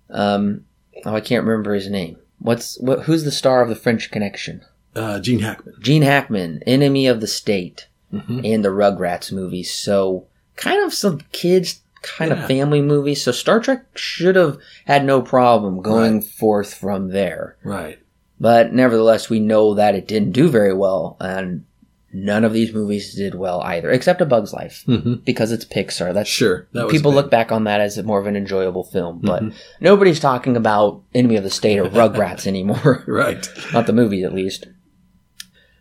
um, 0.09 0.65
oh, 1.05 1.15
I 1.15 1.21
can't 1.21 1.45
remember 1.45 1.73
his 1.73 1.89
name. 1.89 2.17
What's 2.39 2.79
what? 2.79 3.03
Who's 3.03 3.23
the 3.23 3.31
star 3.31 3.61
of 3.61 3.69
the 3.69 3.75
French 3.75 4.11
Connection? 4.11 4.61
Uh, 4.95 5.19
Gene 5.19 5.39
Hackman. 5.39 5.75
Gene 5.79 6.01
Hackman, 6.01 6.63
Enemy 6.67 7.07
of 7.07 7.21
the 7.21 7.27
State, 7.27 7.87
Mhm. 8.13 8.41
and 8.53 8.65
the 8.65 8.69
Rugrats 8.69 9.31
movie. 9.31 9.63
So 9.63 10.25
kind 10.57 10.83
of 10.83 10.93
some 10.93 11.21
kids, 11.31 11.81
kind 12.01 12.31
Yeah. 12.31 12.41
of 12.41 12.47
family 12.47 12.81
movie. 12.81 13.15
So 13.15 13.31
Star 13.31 13.59
Trek 13.59 13.85
should 13.95 14.35
have 14.35 14.57
had 14.85 15.05
no 15.05 15.21
problem 15.21 15.81
going 15.81 16.15
Right. 16.15 16.23
forth 16.25 16.73
from 16.73 17.09
there. 17.09 17.55
Right. 17.63 17.99
But 18.41 18.73
nevertheless, 18.73 19.29
we 19.29 19.39
know 19.39 19.75
that 19.75 19.93
it 19.93 20.07
didn't 20.07 20.31
do 20.31 20.49
very 20.49 20.73
well, 20.73 21.15
and 21.19 21.63
none 22.11 22.43
of 22.43 22.53
these 22.53 22.73
movies 22.73 23.13
did 23.13 23.35
well 23.35 23.61
either, 23.61 23.91
except 23.91 24.19
A 24.19 24.25
Bug's 24.25 24.51
Life 24.51 24.83
hmm 24.87 25.13
because 25.23 25.51
it's 25.51 25.63
Pixar. 25.63 26.11
That's 26.11 26.27
Sure. 26.29 26.67
That 26.73 26.89
people 26.89 27.13
look 27.13 27.29
back 27.29 27.51
on 27.51 27.65
that 27.65 27.79
as 27.81 28.01
more 28.03 28.19
of 28.19 28.25
an 28.25 28.35
enjoyable 28.35 28.83
film, 28.83 29.19
but 29.21 29.43
Mhm. 29.43 29.53
nobody's 29.79 30.19
talking 30.19 30.57
about 30.57 31.03
Enemy 31.13 31.35
of 31.35 31.43
the 31.43 31.51
State 31.51 31.77
or 31.77 31.85
Rugrats 31.85 32.47
anymore. 32.53 33.03
Right. 33.07 33.47
Not 33.73 33.85
the 33.85 33.93
movie, 33.93 34.23
at 34.23 34.33
least. 34.33 34.65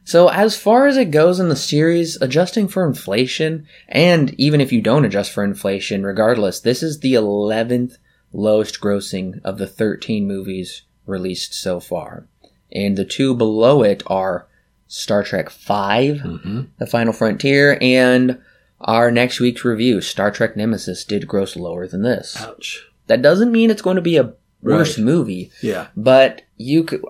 So, 0.05 0.29
as 0.29 0.55
far 0.57 0.87
as 0.87 0.99
it 0.99 1.11
goes 1.11 1.41
in 1.41 1.49
the 1.49 1.57
series, 1.57 2.17
adjusting 2.21 2.69
for 2.69 2.87
inflation, 2.87 3.67
and 3.89 4.35
even 4.39 4.61
if 4.61 4.71
you 4.71 4.83
don't 4.83 5.05
adjust 5.07 5.33
for 5.33 5.43
inflation, 5.45 6.05
regardless, 6.05 6.61
this 6.61 6.83
is 6.83 6.99
the 7.01 7.15
11th 7.15 7.97
lowest 8.35 8.81
grossing 8.83 9.41
of 9.45 9.57
the 9.57 9.67
13 9.67 10.27
movies 10.29 10.83
released 11.07 11.55
so 11.55 11.81
far. 11.81 12.27
And 12.73 12.97
the 12.97 13.05
two 13.05 13.35
below 13.35 13.83
it 13.83 14.03
are 14.07 14.47
Star 14.89 15.23
Trek 15.23 15.51
V, 15.51 16.19
hmm 16.19 16.63
The 16.79 16.87
Final 16.87 17.13
Frontier, 17.13 17.79
and 17.81 18.39
our 18.81 19.11
next 19.11 19.41
week's 19.41 19.65
review, 19.65 20.01
Star 20.01 20.31
Trek 20.31 20.57
Nemesis, 20.57 21.05
did 21.05 21.29
gross 21.29 21.55
lower 21.57 21.87
than 21.87 22.03
this. 22.03 22.37
Ouch. 22.41 22.87
That 23.09 23.23
doesn't 23.23 23.53
mean 23.53 23.71
it's 23.71 23.83
going 23.83 23.97
to 23.97 24.03
be 24.03 24.17
a 24.17 24.33
worse 24.63 24.97
Right. 24.99 25.05
movie, 25.05 25.51
Yeah. 25.63 25.89
but 25.97 26.43
you 26.57 26.85
could. 26.85 27.03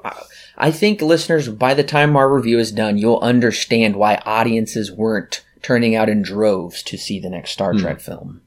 I 0.56 0.70
think 0.70 1.00
listeners, 1.02 1.48
by 1.48 1.74
the 1.74 1.82
time 1.84 2.16
our 2.16 2.32
review 2.32 2.58
is 2.58 2.70
done, 2.72 2.98
you'll 2.98 3.18
understand 3.20 3.96
why 3.96 4.20
audiences 4.26 4.90
weren't 4.92 5.44
turning 5.62 5.94
out 5.94 6.08
in 6.08 6.22
droves 6.22 6.82
to 6.84 6.96
see 6.96 7.18
the 7.20 7.30
next 7.30 7.50
Star 7.52 7.72
Hmm. 7.72 7.78
Trek 7.80 8.00
film. 8.00 8.40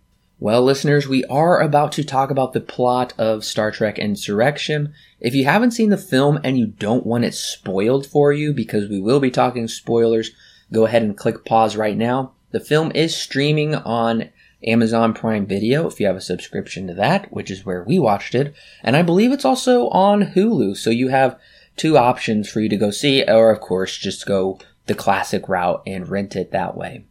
Well, 0.43 0.61
listeners, 0.61 1.07
we 1.07 1.23
are 1.29 1.61
about 1.61 1.93
to 1.93 2.03
talk 2.03 2.29
about 2.29 2.51
the 2.51 2.59
plot 2.59 3.13
of 3.17 3.45
Star 3.45 3.71
Trek 3.71 3.97
Insurrection. 3.97 4.93
If 5.21 5.33
you 5.33 5.45
haven't 5.45 5.71
seen 5.71 5.89
the 5.89 5.95
film 5.95 6.37
and 6.43 6.57
you 6.57 6.67
don't 6.67 7.05
want 7.05 7.23
it 7.23 7.33
spoiled 7.33 8.05
for 8.05 8.33
you, 8.33 8.51
because 8.51 8.89
we 8.89 8.99
will 8.99 9.21
be 9.21 9.31
talking 9.31 9.69
spoilers, 9.69 10.31
go 10.69 10.85
ahead 10.85 11.01
and 11.01 11.15
click 11.15 11.45
pause 11.45 11.77
right 11.77 11.95
now. 11.95 12.33
The 12.51 12.59
film 12.59 12.91
is 12.93 13.15
streaming 13.15 13.73
on 13.73 14.31
Amazon 14.67 15.13
Prime 15.13 15.45
Video 15.45 15.87
if 15.87 16.01
you 16.01 16.07
have 16.07 16.17
a 16.17 16.21
subscription 16.21 16.87
to 16.87 16.93
that, 16.95 17.31
which 17.31 17.49
is 17.49 17.65
where 17.65 17.85
we 17.85 17.97
watched 17.97 18.35
it. 18.35 18.53
And 18.81 18.97
I 18.97 19.01
believe 19.01 19.31
it's 19.31 19.45
also 19.45 19.87
on 19.91 20.33
Hulu, 20.33 20.75
so 20.75 20.89
you 20.89 21.07
have 21.07 21.39
two 21.77 21.97
options 21.97 22.49
for 22.49 22.59
you 22.59 22.67
to 22.67 22.75
go 22.75 22.91
see, 22.91 23.23
or 23.23 23.49
of 23.49 23.61
course, 23.61 23.97
just 23.97 24.25
go 24.25 24.59
the 24.87 24.93
classic 24.93 25.47
route 25.47 25.81
and 25.87 26.09
rent 26.09 26.35
it 26.35 26.51
that 26.51 26.75
way. 26.75 27.05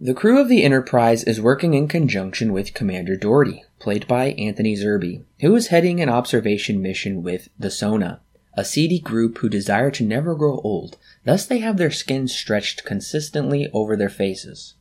The 0.00 0.14
crew 0.14 0.40
of 0.40 0.48
the 0.48 0.62
Enterprise 0.62 1.24
is 1.24 1.40
working 1.40 1.74
in 1.74 1.88
conjunction 1.88 2.52
with 2.52 2.72
Commander 2.72 3.16
Dougherty, 3.16 3.64
played 3.80 4.06
by 4.06 4.26
Anthony 4.26 4.76
Zerbe, 4.76 5.24
who 5.40 5.56
is 5.56 5.68
heading 5.68 6.00
an 6.00 6.08
observation 6.08 6.80
mission 6.80 7.20
with 7.20 7.48
the 7.58 7.68
Sona, 7.68 8.20
a 8.54 8.64
seedy 8.64 9.00
group 9.00 9.38
who 9.38 9.48
desire 9.48 9.90
to 9.90 10.04
never 10.04 10.36
grow 10.36 10.60
old, 10.62 10.98
thus 11.24 11.46
they 11.46 11.58
have 11.58 11.78
their 11.78 11.90
skins 11.90 12.32
stretched 12.32 12.84
consistently 12.84 13.68
over 13.72 13.96
their 13.96 14.08
faces. 14.08 14.74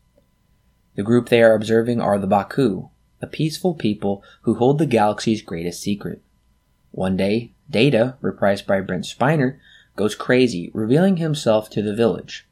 The 0.93 1.01
group 1.01 1.29
they 1.29 1.41
are 1.41 1.55
observing 1.55 1.99
are 1.99 2.19
the 2.19 2.27
Baku, 2.27 2.89
a 3.19 3.25
peaceful 3.25 3.73
people 3.73 4.23
who 4.41 4.53
hold 4.53 4.77
the 4.77 4.85
galaxy's 4.85 5.41
greatest 5.41 5.81
secret. 5.81 6.21
One 6.91 7.17
day, 7.17 7.53
Data, 7.67 8.17
reprised 8.21 8.67
by 8.67 8.81
Brent 8.81 9.05
Spiner, 9.05 9.57
goes 9.95 10.13
crazy, 10.13 10.69
revealing 10.75 11.17
himself 11.17 11.71
to 11.71 11.81
the 11.81 11.95
village. 11.95 12.47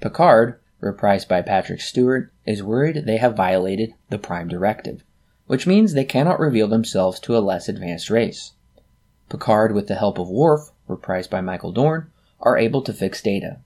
Picard, 0.00 0.60
reprised 0.82 1.28
by 1.28 1.42
Patrick 1.42 1.80
Stewart, 1.80 2.32
is 2.46 2.62
worried 2.62 3.04
they 3.04 3.16
have 3.16 3.36
violated 3.36 3.94
the 4.10 4.18
Prime 4.18 4.48
Directive, 4.48 5.02
which 5.46 5.66
means 5.66 5.92
they 5.92 6.04
cannot 6.04 6.40
reveal 6.40 6.68
themselves 6.68 7.18
to 7.20 7.36
a 7.36 7.40
less 7.40 7.68
advanced 7.68 8.10
race. 8.10 8.52
Picard, 9.28 9.72
with 9.72 9.88
the 9.88 9.96
help 9.96 10.18
of 10.18 10.28
Worf, 10.28 10.70
reprised 10.88 11.30
by 11.30 11.40
Michael 11.40 11.72
Dorn, 11.72 12.10
are 12.40 12.56
able 12.56 12.82
to 12.82 12.92
fix 12.92 13.20
Data. 13.20 13.58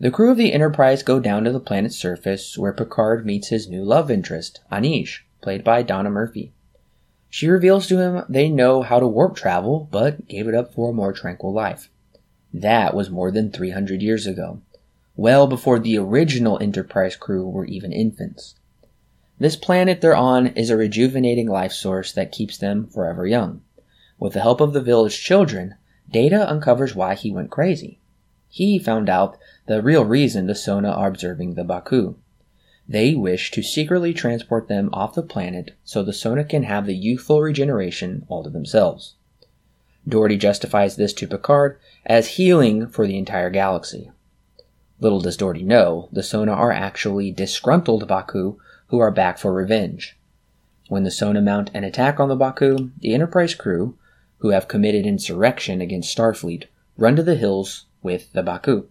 The 0.00 0.10
crew 0.12 0.30
of 0.30 0.36
the 0.36 0.52
Enterprise 0.52 1.02
go 1.02 1.18
down 1.18 1.44
to 1.44 1.50
the 1.50 1.58
planet's 1.58 1.96
surface 1.96 2.56
where 2.56 2.72
Picard 2.72 3.26
meets 3.26 3.48
his 3.48 3.68
new 3.68 3.82
love 3.82 4.10
interest, 4.10 4.60
Anij, 4.70 5.20
played 5.42 5.64
by 5.64 5.82
Donna 5.82 6.08
Murphy. 6.08 6.52
She 7.28 7.48
reveals 7.48 7.86
to 7.88 7.98
him 7.98 8.24
they 8.28 8.48
know 8.48 8.82
how 8.82 9.00
to 9.00 9.06
warp 9.06 9.34
travel, 9.34 9.88
but 9.90 10.28
gave 10.28 10.46
it 10.46 10.54
up 10.54 10.72
for 10.72 10.90
a 10.90 10.94
more 10.94 11.12
tranquil 11.12 11.52
life. 11.52 11.90
That 12.54 12.94
was 12.94 13.10
more 13.10 13.30
than 13.30 13.50
300 13.50 14.00
years 14.00 14.26
ago, 14.26 14.62
well 15.18 15.48
before 15.48 15.80
the 15.80 15.98
original 15.98 16.60
Enterprise 16.62 17.16
crew 17.16 17.44
were 17.44 17.64
even 17.64 17.92
infants. 17.92 18.54
This 19.40 19.56
planet 19.56 20.00
they're 20.00 20.14
on 20.14 20.46
is 20.48 20.70
a 20.70 20.76
rejuvenating 20.76 21.48
life 21.48 21.72
source 21.72 22.12
that 22.12 22.30
keeps 22.30 22.56
them 22.56 22.86
forever 22.86 23.26
young. 23.26 23.60
With 24.20 24.34
the 24.34 24.42
help 24.42 24.60
of 24.60 24.72
the 24.72 24.80
village 24.80 25.20
children, 25.20 25.74
Data 26.08 26.48
uncovers 26.48 26.94
why 26.94 27.16
he 27.16 27.32
went 27.32 27.50
crazy. 27.50 27.98
He 28.48 28.78
found 28.78 29.08
out 29.08 29.36
the 29.66 29.82
real 29.82 30.04
reason 30.04 30.46
the 30.46 30.54
Sona 30.54 30.90
are 30.90 31.08
observing 31.08 31.54
the 31.54 31.64
Baku. 31.64 32.14
They 32.88 33.16
wish 33.16 33.50
to 33.50 33.62
secretly 33.62 34.14
transport 34.14 34.68
them 34.68 34.88
off 34.92 35.16
the 35.16 35.22
planet 35.22 35.74
so 35.82 36.04
the 36.04 36.12
Sona 36.12 36.44
can 36.44 36.62
have 36.62 36.86
the 36.86 36.94
youthful 36.94 37.42
regeneration 37.42 38.24
all 38.28 38.44
to 38.44 38.50
themselves. 38.50 39.16
Dougherty 40.06 40.36
justifies 40.36 40.94
this 40.94 41.12
to 41.14 41.26
Picard 41.26 41.80
as 42.06 42.36
healing 42.36 42.86
for 42.86 43.04
the 43.04 43.18
entire 43.18 43.50
galaxy. 43.50 44.12
Little 45.00 45.20
does 45.20 45.36
Dougherty 45.36 45.62
know, 45.62 46.08
the 46.10 46.22
Sona 46.22 46.52
are 46.52 46.72
actually 46.72 47.30
disgruntled 47.30 48.08
Baku 48.08 48.58
who 48.88 48.98
are 48.98 49.10
back 49.10 49.38
for 49.38 49.52
revenge. 49.52 50.16
When 50.88 51.04
the 51.04 51.10
Sona 51.10 51.40
mount 51.40 51.70
an 51.72 51.84
attack 51.84 52.18
on 52.18 52.28
the 52.28 52.36
Baku, 52.36 52.90
the 53.00 53.14
Enterprise 53.14 53.54
crew, 53.54 53.96
who 54.38 54.50
have 54.50 54.68
committed 54.68 55.06
insurrection 55.06 55.80
against 55.80 56.16
Starfleet, 56.16 56.64
run 56.96 57.14
to 57.16 57.22
the 57.22 57.36
hills 57.36 57.86
with 58.02 58.32
the 58.32 58.42
Baku. 58.42 58.88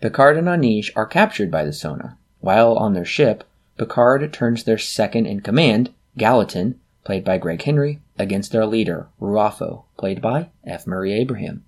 Picard 0.00 0.38
and 0.38 0.46
Anij 0.46 0.90
are 0.96 1.06
captured 1.06 1.50
by 1.50 1.64
the 1.64 1.72
Sona. 1.72 2.16
While 2.40 2.76
on 2.76 2.94
their 2.94 3.04
ship, 3.04 3.44
Picard 3.76 4.32
turns 4.32 4.64
their 4.64 4.78
second 4.78 5.26
in 5.26 5.40
command, 5.40 5.92
Gallatin, 6.16 6.80
played 7.04 7.24
by 7.24 7.36
Greg 7.36 7.62
Henry, 7.62 8.00
against 8.18 8.52
their 8.52 8.64
leader, 8.64 9.08
Ruafo, 9.20 9.84
played 9.98 10.22
by 10.22 10.48
F. 10.64 10.86
Murray 10.86 11.12
Abraham. 11.12 11.64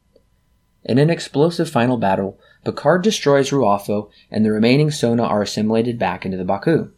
In 0.85 0.99
an 0.99 1.11
explosive 1.11 1.69
final 1.69 1.97
battle, 1.97 2.39
Picard 2.65 3.03
destroys 3.03 3.51
Ruafo 3.51 4.11
and 4.31 4.45
the 4.45 4.53
remaining 4.53 4.91
Sona 4.91 5.25
are 5.25 5.43
assimilated 5.43 5.99
back 5.99 6.25
into 6.25 6.37
the 6.37 6.45
Baku. 6.45 6.91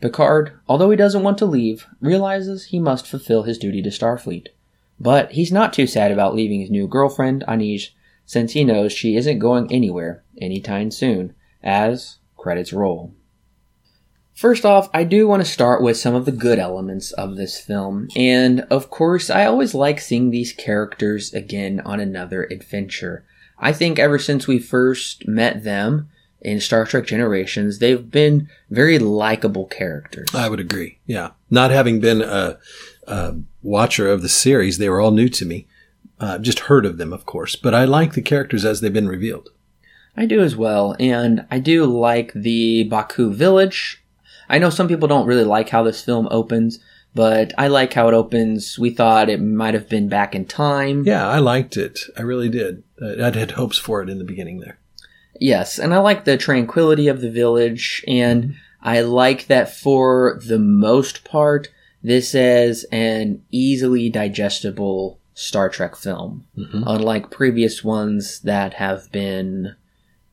Picard, 0.00 0.52
although 0.68 0.90
he 0.90 0.96
doesn't 0.96 1.22
want 1.22 1.38
to 1.38 1.46
leave, 1.46 1.86
realizes 2.00 2.66
he 2.66 2.78
must 2.78 3.06
fulfill 3.06 3.42
his 3.42 3.58
duty 3.58 3.82
to 3.82 3.90
Starfleet. 3.90 4.48
But 5.00 5.32
he's 5.32 5.52
not 5.52 5.72
too 5.72 5.86
sad 5.86 6.12
about 6.12 6.34
leaving 6.34 6.60
his 6.60 6.70
new 6.70 6.86
girlfriend, 6.86 7.44
Anij, 7.48 7.90
since 8.24 8.52
he 8.52 8.64
knows 8.64 8.92
she 8.92 9.16
isn't 9.16 9.38
going 9.38 9.72
anywhere 9.72 10.22
anytime 10.40 10.90
soon, 10.90 11.34
as 11.62 12.18
credits 12.36 12.72
roll. 12.72 13.12
First 14.38 14.64
off, 14.64 14.88
I 14.94 15.02
do 15.02 15.26
want 15.26 15.44
to 15.44 15.50
start 15.50 15.82
with 15.82 15.96
some 15.96 16.14
of 16.14 16.24
the 16.24 16.30
good 16.30 16.60
elements 16.60 17.10
of 17.10 17.34
this 17.34 17.58
film, 17.58 18.06
and 18.14 18.60
of 18.70 18.88
course, 18.88 19.30
I 19.30 19.44
always 19.44 19.74
like 19.74 19.98
seeing 19.98 20.30
these 20.30 20.52
characters 20.52 21.34
again 21.34 21.80
on 21.80 21.98
another 21.98 22.44
adventure. 22.44 23.24
I 23.58 23.72
think 23.72 23.98
ever 23.98 24.16
since 24.16 24.46
we 24.46 24.60
first 24.60 25.26
met 25.26 25.64
them 25.64 26.08
in 26.40 26.60
Star 26.60 26.86
Trek 26.86 27.04
Generations, 27.04 27.80
they've 27.80 28.08
been 28.08 28.48
very 28.70 29.00
likable 29.00 29.66
characters. 29.66 30.28
I 30.32 30.48
would 30.48 30.60
agree. 30.60 31.00
Yeah. 31.04 31.30
Not 31.50 31.72
having 31.72 31.98
been 31.98 32.22
a, 32.22 32.60
a 33.08 33.34
watcher 33.60 34.08
of 34.08 34.22
the 34.22 34.28
series, 34.28 34.78
they 34.78 34.88
were 34.88 35.00
all 35.00 35.10
new 35.10 35.28
to 35.30 35.44
me. 35.44 35.66
Uh, 36.20 36.38
just 36.38 36.60
heard 36.60 36.86
of 36.86 36.96
them, 36.96 37.12
of 37.12 37.26
course, 37.26 37.56
but 37.56 37.74
I 37.74 37.86
like 37.86 38.12
the 38.12 38.22
characters 38.22 38.64
as 38.64 38.82
they've 38.82 38.92
been 38.92 39.08
revealed. 39.08 39.48
I 40.16 40.26
do 40.26 40.38
as 40.42 40.54
well, 40.54 40.94
and 41.00 41.44
I 41.50 41.58
do 41.58 41.86
like 41.86 42.32
the 42.34 42.84
Baku 42.84 43.32
village. 43.32 44.04
I 44.48 44.58
know 44.58 44.70
some 44.70 44.88
people 44.88 45.08
don't 45.08 45.26
really 45.26 45.44
like 45.44 45.68
how 45.68 45.82
this 45.82 46.02
film 46.02 46.28
opens, 46.30 46.78
but 47.14 47.52
I 47.58 47.68
like 47.68 47.92
how 47.92 48.08
it 48.08 48.14
opens. 48.14 48.78
We 48.78 48.90
thought 48.90 49.28
it 49.28 49.40
might 49.40 49.74
have 49.74 49.88
been 49.88 50.08
back 50.08 50.34
in 50.34 50.44
time. 50.46 51.04
Yeah, 51.04 51.26
I 51.28 51.38
liked 51.38 51.76
it. 51.76 52.00
I 52.16 52.22
really 52.22 52.48
did. 52.48 52.82
I'd 53.02 53.36
had 53.36 53.52
hopes 53.52 53.78
for 53.78 54.02
it 54.02 54.08
in 54.08 54.18
the 54.18 54.24
beginning 54.24 54.60
there. 54.60 54.78
Yes, 55.40 55.78
and 55.78 55.94
I 55.94 55.98
like 55.98 56.24
the 56.24 56.36
tranquility 56.36 57.08
of 57.08 57.20
the 57.20 57.30
village, 57.30 58.04
and 58.08 58.54
I 58.82 59.02
like 59.02 59.46
that 59.46 59.74
for 59.74 60.40
the 60.46 60.58
most 60.58 61.24
part, 61.24 61.68
this 62.02 62.34
is 62.34 62.84
an 62.90 63.42
easily 63.50 64.08
digestible 64.10 65.18
Star 65.34 65.68
Trek 65.68 65.94
film, 65.94 66.44
Mhm. 66.58 66.82
unlike 66.86 67.30
previous 67.30 67.84
ones 67.84 68.40
that 68.40 68.74
have 68.74 69.10
been 69.12 69.74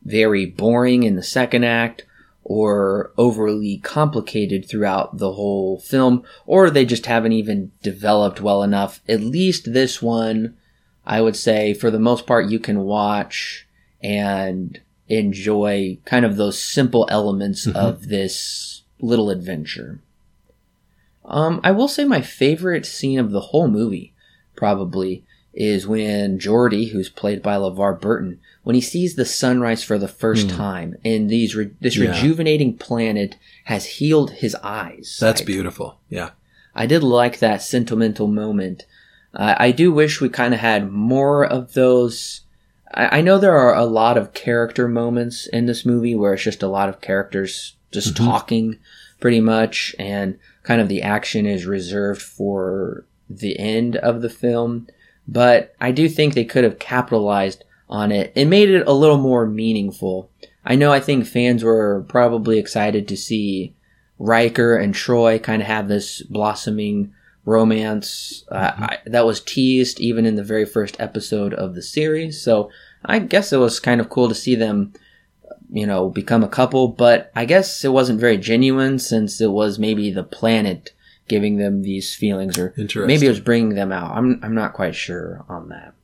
very 0.03 0.45
boring 0.45 1.03
in 1.03 1.15
the 1.15 1.23
second 1.23 1.63
act 1.63 2.03
or 2.47 3.11
overly 3.17 3.77
complicated 3.79 4.69
throughout 4.69 5.17
the 5.17 5.33
whole 5.33 5.79
film, 5.79 6.23
or 6.45 6.69
they 6.69 6.85
just 6.85 7.07
haven't 7.07 7.31
even 7.31 7.71
developed 7.81 8.39
well 8.39 8.61
enough. 8.61 9.01
At 9.09 9.21
least 9.21 9.73
this 9.73 9.99
one, 9.99 10.55
I 11.05 11.21
would 11.21 11.35
say, 11.35 11.73
for 11.73 11.89
the 11.89 11.99
most 11.99 12.27
part, 12.27 12.49
you 12.49 12.59
can 12.59 12.81
watch 12.81 13.67
and 14.03 14.79
enjoy 15.09 15.97
kind 16.05 16.23
of 16.23 16.37
those 16.37 16.59
simple 16.59 17.07
elements 17.09 17.65
Mhm. 17.65 17.75
of 17.75 18.07
this 18.09 18.83
little 19.01 19.31
adventure. 19.31 19.99
Um, 21.25 21.59
I 21.63 21.71
will 21.71 21.87
say 21.87 22.05
my 22.05 22.21
favorite 22.21 22.85
scene 22.85 23.17
of 23.17 23.31
the 23.31 23.41
whole 23.41 23.67
movie 23.67 24.13
probably 24.55 25.23
is 25.51 25.87
when 25.87 26.37
Geordi, 26.37 26.91
who's 26.91 27.09
played 27.09 27.41
by 27.41 27.55
LeVar 27.55 27.99
Burton, 27.99 28.39
when 28.65 28.75
he 28.75 28.81
sees 28.81 29.15
the 29.15 29.23
sunrise 29.25 29.83
for 29.83 29.97
the 29.97 30.07
first 30.07 30.49
Hmm. 30.51 30.57
time 30.57 30.95
and 31.05 31.29
these 31.29 31.55
re- 31.55 31.71
this 31.79 31.95
Yeah. 31.95 32.09
rejuvenating 32.09 32.75
planet 32.77 33.35
has 33.65 33.85
healed 33.85 34.31
his 34.31 34.55
eyes. 34.63 35.17
That's 35.21 35.41
beautiful. 35.41 35.99
Yeah. 36.09 36.31
I 36.75 36.85
did 36.87 37.03
like 37.03 37.39
that 37.39 37.61
sentimental 37.61 38.27
moment. 38.27 38.85
Uh, 39.33 39.55
I 39.57 39.71
do 39.71 39.91
wish 39.93 40.19
we 40.19 40.29
kind 40.29 40.53
of 40.53 40.59
had 40.59 40.91
more 40.91 41.45
of 41.45 41.73
those. 41.73 42.41
I, 42.93 43.19
I 43.19 43.21
know 43.21 43.37
there 43.37 43.55
are 43.57 43.75
a 43.75 43.85
lot 43.85 44.17
of 44.17 44.33
character 44.33 44.87
moments 44.87 45.47
in 45.47 45.67
this 45.67 45.85
movie 45.85 46.15
where 46.15 46.33
it's 46.33 46.43
just 46.43 46.63
a 46.63 46.67
lot 46.67 46.89
of 46.89 47.01
characters 47.01 47.75
just 47.91 48.13
Mhm. 48.15 48.25
talking 48.25 48.77
pretty 49.21 49.39
much, 49.41 49.95
and 49.99 50.37
kind 50.63 50.81
of 50.81 50.87
the 50.89 51.01
action 51.01 51.45
is 51.45 51.65
reserved 51.65 52.21
for 52.21 53.05
the 53.29 53.57
end 53.59 53.95
of 53.97 54.21
the 54.21 54.29
film. 54.29 54.87
But 55.27 55.73
I 55.79 55.91
do 55.91 56.09
think 56.09 56.33
they 56.33 56.43
could 56.45 56.63
have 56.63 56.77
capitalized 56.79 57.63
on 57.89 58.11
it 58.11 58.33
and 58.35 58.49
made 58.49 58.69
it 58.69 58.87
a 58.87 58.93
little 58.93 59.17
more 59.17 59.45
meaningful. 59.45 60.29
I 60.65 60.75
know 60.75 60.91
I 60.91 60.99
think 60.99 61.25
fans 61.25 61.63
were 61.63 62.05
probably 62.07 62.57
excited 62.57 63.07
to 63.07 63.17
see 63.17 63.73
Riker 64.17 64.77
and 64.77 64.93
Troi 64.93 65.41
kind 65.41 65.61
of 65.61 65.67
have 65.67 65.87
this 65.87 66.21
blossoming 66.23 67.13
romance 67.45 68.43
uh, 68.49 68.71
I, 68.75 68.97
that 69.05 69.25
was 69.25 69.39
teased 69.39 69.99
even 69.99 70.25
in 70.25 70.35
the 70.35 70.43
very 70.43 70.65
first 70.65 70.99
episode 70.99 71.53
of 71.53 71.75
the 71.75 71.81
series. 71.81 72.41
So 72.41 72.71
I 73.03 73.19
guess 73.19 73.53
it 73.53 73.57
was 73.57 73.79
kind 73.79 74.01
of 74.01 74.09
cool 74.09 74.29
to 74.29 74.35
see 74.35 74.55
them, 74.55 74.93
you 75.71 75.85
know, 75.85 76.09
become 76.09 76.43
a 76.43 76.49
couple. 76.49 76.87
But 76.87 77.31
I 77.35 77.45
guess 77.45 77.83
it 77.83 77.89
wasn't 77.89 78.19
very 78.19 78.37
genuine 78.37 78.97
since 78.99 79.39
it 79.39 79.51
was 79.51 79.77
maybe 79.77 80.11
the 80.11 80.23
planet 80.23 80.93
giving 81.27 81.57
them 81.57 81.81
these 81.81 82.13
feelings, 82.13 82.57
or 82.57 82.73
maybe 83.07 83.25
it 83.25 83.29
was 83.29 83.39
bringing 83.39 83.75
them 83.75 83.91
out. 83.91 84.15
I'm 84.15 84.39
I'm 84.43 84.53
not 84.53 84.73
quite 84.73 84.95
sure 84.95 85.43
on 85.49 85.69
that. 85.69 85.94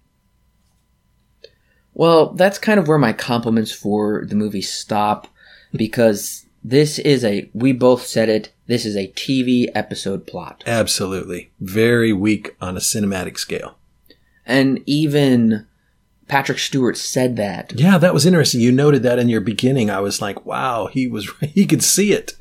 Well, 1.93 2.33
that's 2.33 2.57
kind 2.57 2.79
of 2.79 2.87
where 2.87 2.97
my 2.97 3.13
compliments 3.13 3.71
for 3.71 4.25
the 4.25 4.35
movie 4.35 4.61
stop 4.61 5.27
because 5.73 6.45
this 6.63 6.99
is 6.99 7.23
a 7.23 7.49
we 7.53 7.73
both 7.73 8.05
said 8.05 8.29
it 8.29 8.53
this 8.67 8.85
is 8.85 8.95
a 8.95 9.09
TV 9.09 9.67
episode 9.75 10.25
plot. 10.25 10.63
Absolutely. 10.65 11.51
Very 11.59 12.13
weak 12.13 12.55
on 12.61 12.77
a 12.77 12.79
cinematic 12.79 13.37
scale. 13.37 13.77
And 14.45 14.81
even 14.85 15.67
Patrick 16.29 16.59
Stewart 16.59 16.97
said 16.97 17.35
that. 17.35 17.73
Yeah, 17.75 17.97
that 17.97 18.13
was 18.13 18.25
interesting. 18.25 18.61
You 18.61 18.71
noted 18.71 19.03
that 19.03 19.19
in 19.19 19.27
your 19.27 19.41
beginning. 19.41 19.89
I 19.89 19.99
was 19.99 20.21
like, 20.21 20.45
wow, 20.45 20.87
he 20.87 21.05
was, 21.05 21.29
he 21.41 21.65
could 21.65 21.83
see 21.83 22.13
it. 22.13 22.33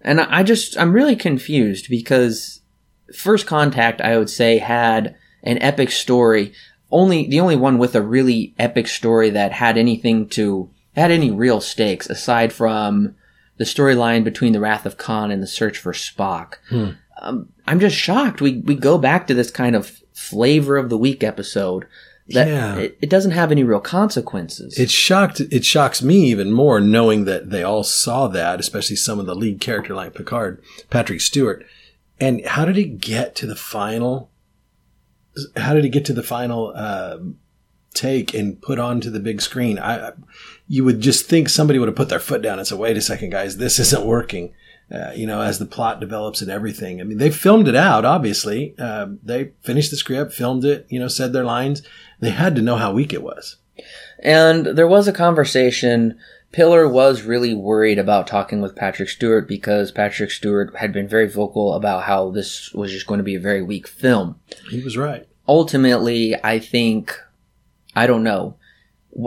And 0.00 0.20
I 0.22 0.38
I 0.38 0.42
just 0.42 0.78
I'm 0.78 0.94
really 0.94 1.16
confused 1.16 1.90
because 1.90 2.62
First 3.14 3.46
Contact 3.46 4.00
I 4.00 4.16
would 4.16 4.30
say 4.30 4.56
had 4.56 5.14
an 5.42 5.58
epic 5.62 5.90
story. 5.90 6.54
Only 6.90 7.26
the 7.28 7.40
only 7.40 7.56
one 7.56 7.78
with 7.78 7.94
a 7.94 8.02
really 8.02 8.54
epic 8.58 8.88
story 8.88 9.30
that 9.30 9.52
had 9.52 9.76
anything 9.78 10.28
to 10.30 10.68
had 10.96 11.10
any 11.10 11.30
real 11.30 11.60
stakes 11.60 12.08
aside 12.10 12.52
from 12.52 13.14
the 13.58 13.64
storyline 13.64 14.24
between 14.24 14.52
the 14.52 14.60
Wrath 14.60 14.86
of 14.86 14.96
Khan 14.96 15.30
and 15.30 15.42
the 15.42 15.46
search 15.46 15.78
for 15.78 15.92
Spock. 15.92 16.54
Hmm. 16.68 16.90
Um, 17.20 17.48
I'm 17.66 17.78
just 17.80 17.96
shocked. 17.96 18.40
We 18.40 18.58
we 18.58 18.74
go 18.74 18.98
back 18.98 19.26
to 19.26 19.34
this 19.34 19.50
kind 19.50 19.76
of 19.76 20.00
flavor 20.14 20.76
of 20.76 20.88
the 20.90 20.98
week 20.98 21.22
episode 21.22 21.86
that 22.28 22.48
Yeah. 22.48 22.76
it, 22.76 22.98
it 23.02 23.10
doesn't 23.10 23.32
have 23.32 23.50
any 23.52 23.64
real 23.64 23.80
consequences. 23.80 24.78
It 24.78 24.90
shocked, 24.90 25.40
it 25.40 25.64
shocks 25.64 26.00
me 26.02 26.30
even 26.30 26.52
more 26.52 26.80
knowing 26.80 27.24
that 27.24 27.50
they 27.50 27.62
all 27.62 27.82
saw 27.82 28.28
that, 28.28 28.60
especially 28.60 28.96
some 28.96 29.18
of 29.18 29.26
the 29.26 29.34
lead 29.34 29.60
character 29.60 29.94
like 29.94 30.14
Picard, 30.14 30.62
Patrick 30.90 31.20
Stewart. 31.20 31.64
And 32.20 32.44
how 32.46 32.64
did 32.64 32.78
it 32.78 33.00
get 33.00 33.34
to 33.36 33.46
the 33.46 33.56
final? 33.56 34.29
How 35.56 35.74
did 35.74 35.84
it 35.84 35.90
get 35.90 36.04
to 36.06 36.12
the 36.12 36.22
final 36.22 36.76
um 36.76 37.38
take 37.92 38.34
and 38.34 38.60
put 38.60 38.78
onto 38.78 39.10
the 39.10 39.20
big 39.20 39.40
screen? 39.40 39.78
I, 39.78 40.12
you 40.68 40.84
would 40.84 41.00
just 41.00 41.26
think 41.26 41.48
somebody 41.48 41.78
would 41.78 41.88
have 41.88 41.96
put 41.96 42.08
their 42.08 42.20
foot 42.20 42.42
down 42.42 42.58
and 42.58 42.66
said, 42.66 42.78
"Wait 42.78 42.96
a 42.96 43.00
second, 43.00 43.30
guys, 43.30 43.56
this 43.56 43.78
isn't 43.78 44.04
working." 44.06 44.54
Uh, 44.92 45.12
you 45.14 45.24
know, 45.24 45.40
as 45.40 45.60
the 45.60 45.66
plot 45.66 46.00
develops 46.00 46.42
and 46.42 46.50
everything. 46.50 47.00
I 47.00 47.04
mean, 47.04 47.18
they 47.18 47.30
filmed 47.30 47.68
it 47.68 47.76
out. 47.76 48.04
Obviously, 48.04 48.76
um, 48.78 49.20
they 49.22 49.52
finished 49.62 49.92
the 49.92 49.96
script, 49.96 50.32
filmed 50.32 50.64
it. 50.64 50.84
You 50.88 50.98
know, 50.98 51.06
said 51.06 51.32
their 51.32 51.44
lines. 51.44 51.82
They 52.18 52.30
had 52.30 52.56
to 52.56 52.62
know 52.62 52.74
how 52.74 52.92
weak 52.92 53.12
it 53.12 53.22
was. 53.22 53.56
And 54.18 54.66
there 54.66 54.88
was 54.88 55.06
a 55.06 55.12
conversation. 55.12 56.18
Piller 56.52 56.88
was 56.88 57.22
really 57.22 57.54
worried 57.54 57.98
about 57.98 58.26
talking 58.26 58.60
with 58.60 58.74
Patrick 58.74 59.08
Stewart 59.08 59.46
because 59.46 59.92
Patrick 59.92 60.30
Stewart 60.30 60.74
had 60.76 60.92
been 60.92 61.06
very 61.06 61.28
vocal 61.28 61.74
about 61.74 62.04
how 62.04 62.30
this 62.30 62.72
was 62.72 62.90
just 62.90 63.06
going 63.06 63.18
to 63.18 63.24
be 63.24 63.36
a 63.36 63.40
very 63.40 63.62
weak 63.62 63.86
film. 63.86 64.40
He 64.68 64.82
was 64.82 64.96
right. 64.96 65.28
Ultimately, 65.46 66.34
I 66.42 66.58
think, 66.58 67.16
I 67.94 68.06
don't 68.06 68.24
know. 68.24 68.56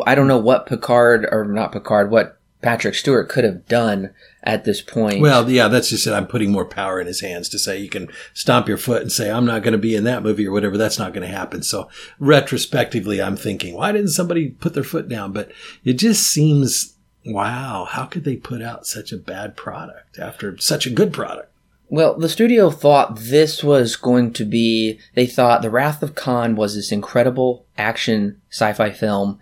I 0.05 0.15
don't 0.15 0.27
know 0.27 0.37
what 0.37 0.65
Picard, 0.65 1.27
or 1.31 1.45
not 1.45 1.71
Picard, 1.71 2.11
what 2.11 2.39
Patrick 2.61 2.95
Stewart 2.95 3.27
could 3.27 3.43
have 3.43 3.67
done 3.67 4.13
at 4.41 4.63
this 4.63 4.81
point. 4.81 5.19
Well, 5.21 5.49
yeah, 5.49 5.67
that's 5.67 5.89
just 5.89 6.07
it. 6.07 6.13
I'm 6.13 6.27
putting 6.27 6.51
more 6.51 6.65
power 6.65 6.99
in 6.99 7.07
his 7.07 7.19
hands 7.21 7.49
to 7.49 7.59
say 7.59 7.79
you 7.79 7.89
can 7.89 8.09
stomp 8.33 8.67
your 8.69 8.77
foot 8.77 9.01
and 9.01 9.11
say 9.11 9.29
I'm 9.29 9.45
not 9.45 9.63
going 9.63 9.73
to 9.73 9.77
be 9.77 9.95
in 9.95 10.05
that 10.05 10.23
movie 10.23 10.47
or 10.47 10.51
whatever. 10.51 10.77
That's 10.77 10.99
not 10.99 11.13
going 11.13 11.27
to 11.27 11.35
happen. 11.35 11.63
So 11.63 11.89
retrospectively, 12.19 13.21
I'm 13.21 13.35
thinking, 13.35 13.75
why 13.75 13.91
didn't 13.91 14.09
somebody 14.09 14.49
put 14.49 14.73
their 14.73 14.83
foot 14.83 15.09
down? 15.09 15.33
But 15.33 15.51
it 15.83 15.93
just 15.93 16.25
seems, 16.25 16.95
wow, 17.25 17.85
how 17.89 18.05
could 18.05 18.23
they 18.23 18.35
put 18.35 18.61
out 18.61 18.85
such 18.85 19.11
a 19.11 19.17
bad 19.17 19.55
product 19.55 20.19
after 20.19 20.57
such 20.57 20.85
a 20.85 20.91
good 20.91 21.13
product? 21.13 21.49
Well, 21.89 22.17
the 22.17 22.29
studio 22.29 22.71
thought 22.71 23.17
this 23.17 23.63
was 23.63 23.95
going 23.95 24.33
to 24.33 24.45
be, 24.45 24.99
they 25.13 25.27
thought 25.27 25.61
The 25.61 25.69
Wrath 25.69 26.01
of 26.01 26.15
Khan 26.15 26.55
was 26.55 26.75
this 26.75 26.91
incredible 26.91 27.65
action 27.77 28.41
sci 28.49 28.73
fi 28.73 28.89
film, 28.89 29.39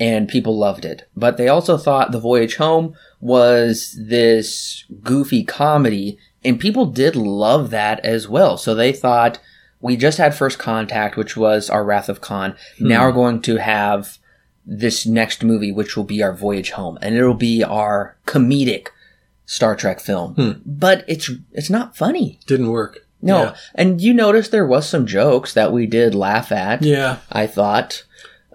and 0.00 0.28
people 0.28 0.58
loved 0.58 0.84
it. 0.84 1.08
But 1.16 1.36
they 1.36 1.48
also 1.48 1.76
thought 1.76 2.10
The 2.10 2.18
Voyage 2.18 2.56
Home 2.56 2.96
was 3.20 3.96
this 4.00 4.84
goofy 5.02 5.44
comedy, 5.44 6.18
and 6.44 6.58
people 6.58 6.86
did 6.86 7.14
love 7.14 7.70
that 7.70 8.04
as 8.04 8.28
well. 8.28 8.56
So 8.56 8.74
they 8.74 8.92
thought, 8.92 9.38
we 9.80 9.96
just 9.96 10.18
had 10.18 10.34
First 10.34 10.58
Contact, 10.58 11.16
which 11.16 11.36
was 11.36 11.70
our 11.70 11.84
Wrath 11.84 12.08
of 12.08 12.20
Khan. 12.20 12.56
Hmm. 12.78 12.88
Now 12.88 13.06
we're 13.06 13.12
going 13.12 13.42
to 13.42 13.56
have 13.56 14.18
this 14.64 15.06
next 15.06 15.42
movie, 15.42 15.72
which 15.72 15.96
will 15.96 16.04
be 16.04 16.22
our 16.22 16.32
Voyage 16.32 16.70
Home, 16.72 16.98
and 17.02 17.14
it'll 17.16 17.34
be 17.34 17.62
our 17.64 18.16
comedic 18.26 18.88
Star 19.46 19.74
Trek 19.76 20.00
film. 20.00 20.62
But 20.64 21.04
it's 21.08 21.30
it's 21.52 21.70
not 21.70 21.96
funny. 21.96 22.38
Didn't 22.46 22.70
work. 22.70 23.00
No, 23.24 23.42
Yeah. 23.42 23.54
and 23.76 24.00
you 24.00 24.12
noticed 24.14 24.50
there 24.50 24.66
was 24.66 24.88
some 24.88 25.06
jokes 25.06 25.54
that 25.54 25.72
we 25.72 25.86
did 25.86 26.14
laugh 26.14 26.50
at. 26.50 26.82
Yeah. 26.82 27.18
I 27.30 27.46
thought, 27.46 28.02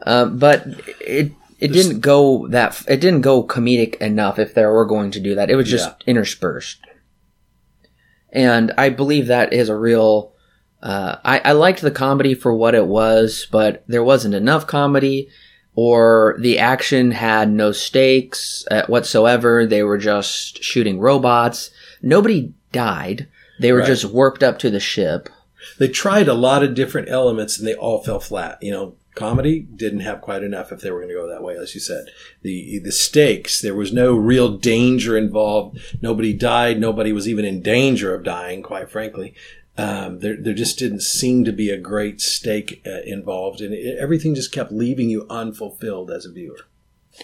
um, 0.05 0.37
but 0.37 0.65
it 0.99 1.31
it 1.59 1.69
didn't 1.71 2.01
go 2.01 2.47
that 2.49 2.83
it 2.87 2.99
didn't 3.01 3.21
go 3.21 3.43
comedic 3.43 3.95
enough. 3.95 4.39
If 4.39 4.53
they 4.53 4.65
were 4.65 4.85
going 4.85 5.11
to 5.11 5.19
do 5.19 5.35
that, 5.35 5.49
it 5.49 5.55
was 5.55 5.69
just 5.69 5.89
interspersed, 6.05 6.79
and 8.31 8.73
I 8.77 8.89
believe 8.89 9.27
that 9.27 9.53
is 9.53 9.69
a 9.69 9.75
real. 9.75 10.33
Uh, 10.81 11.15
I, 11.25 11.39
I 11.39 11.51
liked 11.53 11.81
the 11.81 11.89
comedy 11.91 12.35
for 12.35 12.53
what 12.53 12.75
it 12.75 12.85
was, 12.85 13.47
but 13.51 13.83
there 13.87 14.03
wasn't 14.03 14.35
enough 14.35 14.67
comedy, 14.67 15.27
or 15.79 16.35
the 16.39 16.57
action 16.57 17.11
had 17.11 17.51
no 17.51 17.71
stakes 17.71 18.65
uh, 18.71 18.81
whatsoever. 18.87 19.63
They 19.63 19.83
were 19.83 19.99
just 19.99 20.63
shooting 20.63 20.99
robots. 20.99 21.69
Nobody 22.01 22.51
died. 22.71 23.27
They 23.59 23.71
were 23.71 23.79
Right. 23.79 23.87
just 23.87 24.05
warped 24.05 24.41
up 24.41 24.57
to 24.59 24.71
the 24.71 24.79
ship. 24.79 25.29
They 25.77 25.87
tried 25.87 26.27
a 26.27 26.33
lot 26.33 26.63
of 26.63 26.73
different 26.73 27.09
elements 27.09 27.59
and 27.59 27.67
they 27.67 27.75
all 27.75 28.03
fell 28.03 28.19
flat. 28.19 28.57
You 28.59 28.71
know, 28.71 28.95
comedy 29.13 29.67
didn't 29.75 29.99
have 29.99 30.21
quite 30.21 30.41
enough 30.43 30.71
if 30.71 30.81
they 30.81 30.89
were 30.89 30.99
going 30.99 31.09
to 31.09 31.19
go 31.21 31.27
that 31.27 31.43
way, 31.43 31.55
as 31.55 31.75
you 31.75 31.79
said. 31.81 32.05
The 32.41 32.79
the 32.79 32.91
stakes, 32.91 33.61
there 33.61 33.75
was 33.75 33.93
no 33.93 34.15
real 34.15 34.57
danger 34.57 35.15
involved. 35.15 35.77
Nobody 36.01 36.33
died. 36.33 36.79
Nobody 36.79 37.11
was 37.13 37.27
even 37.27 37.45
in 37.45 37.61
danger 37.61 38.15
of 38.15 38.23
dying, 38.23 38.63
quite 38.63 38.89
frankly. 38.89 39.35
Um, 39.77 40.19
there, 40.19 40.35
there 40.39 40.55
just 40.55 40.79
didn't 40.79 41.01
seem 41.01 41.45
to 41.45 41.51
be 41.51 41.69
a 41.69 41.77
great 41.77 42.19
stake 42.19 42.81
uh, 42.85 43.01
involved, 43.05 43.61
and 43.61 43.73
it, 43.73 43.97
everything 43.99 44.33
just 44.33 44.51
kept 44.51 44.71
leaving 44.71 45.09
you 45.09 45.27
unfulfilled 45.29 46.09
as 46.09 46.25
a 46.25 46.31
viewer. 46.31 46.57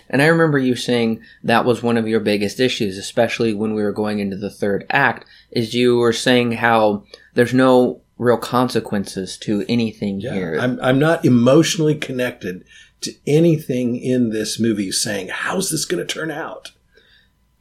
And 0.10 0.22
I 0.22 0.28
remember 0.28 0.58
you 0.58 0.76
saying 0.76 1.22
that 1.44 1.66
was 1.66 1.84
one 1.84 1.98
of 1.98 2.08
your 2.08 2.20
biggest 2.20 2.60
issues, 2.60 2.98
especially 2.98 3.54
when 3.54 3.74
we 3.74 3.84
were 3.84 3.92
going 3.92 4.20
into 4.20 4.38
the 4.38 4.50
third 4.50 4.86
act, 4.90 5.26
is 5.52 5.74
you 5.74 5.98
were 5.98 6.14
saying 6.14 6.54
how 6.54 7.04
there's 7.34 7.54
no 7.54 8.02
real 8.18 8.38
consequences 8.38 9.38
to 9.38 9.66
anything 9.68 10.20
here. 10.20 10.58
I'm, 10.60 10.80
I'm 10.82 11.00
not 11.00 11.26
emotionally 11.26 11.96
connected 11.96 12.64
to 13.02 13.14
anything 13.28 13.98
in 13.98 14.30
this 14.30 14.60
movie 14.60 14.92
saying, 14.92 15.30
how's 15.30 15.70
this 15.70 15.86
going 15.86 16.06
to 16.06 16.12
turn 16.14 16.32
out? 16.32 16.72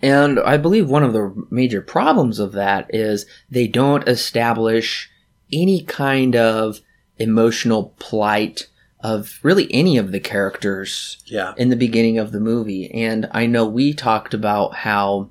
And 0.03 0.41
I 0.41 0.57
believe 0.57 0.91
one 0.91 1.05
of 1.05 1.13
the 1.13 1.33
major 1.51 1.81
problems 1.81 2.39
of 2.39 2.53
that 2.53 2.87
is 2.93 3.25
they 3.51 3.69
don't 3.69 4.09
establish 4.09 5.09
any 5.53 5.83
kind 5.85 6.35
of 6.35 6.81
emotional 7.19 7.95
plight 7.99 8.67
of 9.01 9.39
really 9.43 9.73
any 9.73 9.97
of 9.99 10.13
the 10.13 10.21
characters 10.21 11.19
Yeah. 11.27 11.55
in 11.57 11.69
the 11.69 11.77
beginning 11.77 12.19
of 12.19 12.33
the 12.33 12.41
movie. 12.41 12.91
And 12.93 13.29
I 13.33 13.47
know 13.47 13.67
we 13.67 13.93
talked 13.93 14.35
about 14.35 14.75
how 14.75 15.31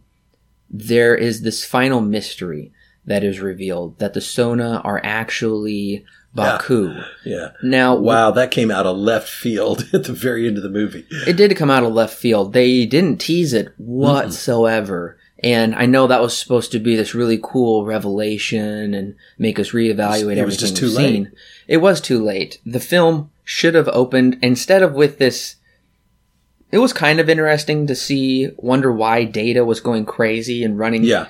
there 0.70 1.16
is 1.16 1.42
this 1.42 1.66
final 1.66 2.02
mystery 2.02 2.72
that 3.06 3.24
is 3.24 3.40
revealed 3.40 3.98
that 4.00 4.14
the 4.14 4.22
Sona 4.22 4.82
are 4.84 5.02
actually 5.04 6.06
Baku. 6.34 6.96
Yeah. 7.26 7.50
Now, 7.62 7.96
Wow, 7.96 8.32
that 8.32 8.52
came 8.52 8.72
out 8.72 8.86
of 8.86 8.98
left 8.98 9.28
field 9.30 9.88
at 9.94 10.06
the 10.06 10.14
very 10.14 10.48
end 10.48 10.58
of 10.58 10.64
the 10.64 10.70
movie. 10.70 11.06
it 11.28 11.36
did 11.38 11.56
come 11.58 11.70
out 11.70 11.84
of 11.84 11.94
left 11.94 12.18
field. 12.18 12.54
They 12.54 12.86
didn't 12.86 13.20
tease 13.20 13.54
it 13.54 13.74
whatsoever. 13.78 15.18
And 15.44 15.74
I 15.74 15.88
know 15.88 16.06
that 16.08 16.22
was 16.22 16.38
supposed 16.38 16.72
to 16.72 16.80
be 16.80 16.96
this 16.96 17.16
really 17.16 17.40
cool 17.42 17.84
revelation 17.86 18.94
and 18.94 19.16
make 19.40 19.58
us 19.60 19.72
reevaluate 19.72 20.38
It 20.38 20.46
was 20.46 20.56
everything 20.56 20.60
just 20.60 20.78
too 20.78 20.86
we've 20.88 20.96
late. 20.96 21.10
seen. 21.14 21.32
It 21.68 21.78
was 21.78 22.00
too 22.00 22.24
late. 22.24 22.60
The 22.66 22.80
film 22.80 23.32
should 23.44 23.74
have 23.74 23.88
opened 23.90 24.38
instead 24.44 24.84
of 24.84 24.94
with 24.94 25.18
this. 25.18 25.56
It 26.72 26.78
was 26.78 26.94
kind 26.94 27.20
of 27.20 27.28
interesting 27.28 27.88
to 27.88 27.96
see, 27.96 28.52
wonder 28.58 28.94
why 28.94 29.24
Data 29.26 29.66
was 29.66 29.82
going 29.82 30.06
crazy 30.06 30.64
and 30.64 30.78
running. 30.78 31.04
Yeah, 31.04 31.28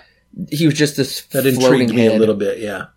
he 0.51 0.65
was 0.65 0.75
just 0.75 0.97
this 0.97 1.21
that 1.27 1.45
intrigued 1.47 1.93
me 1.95 2.05
a 2.07 2.13
little 2.13 2.35
bit. 2.35 2.59
Yeah, 2.59 2.87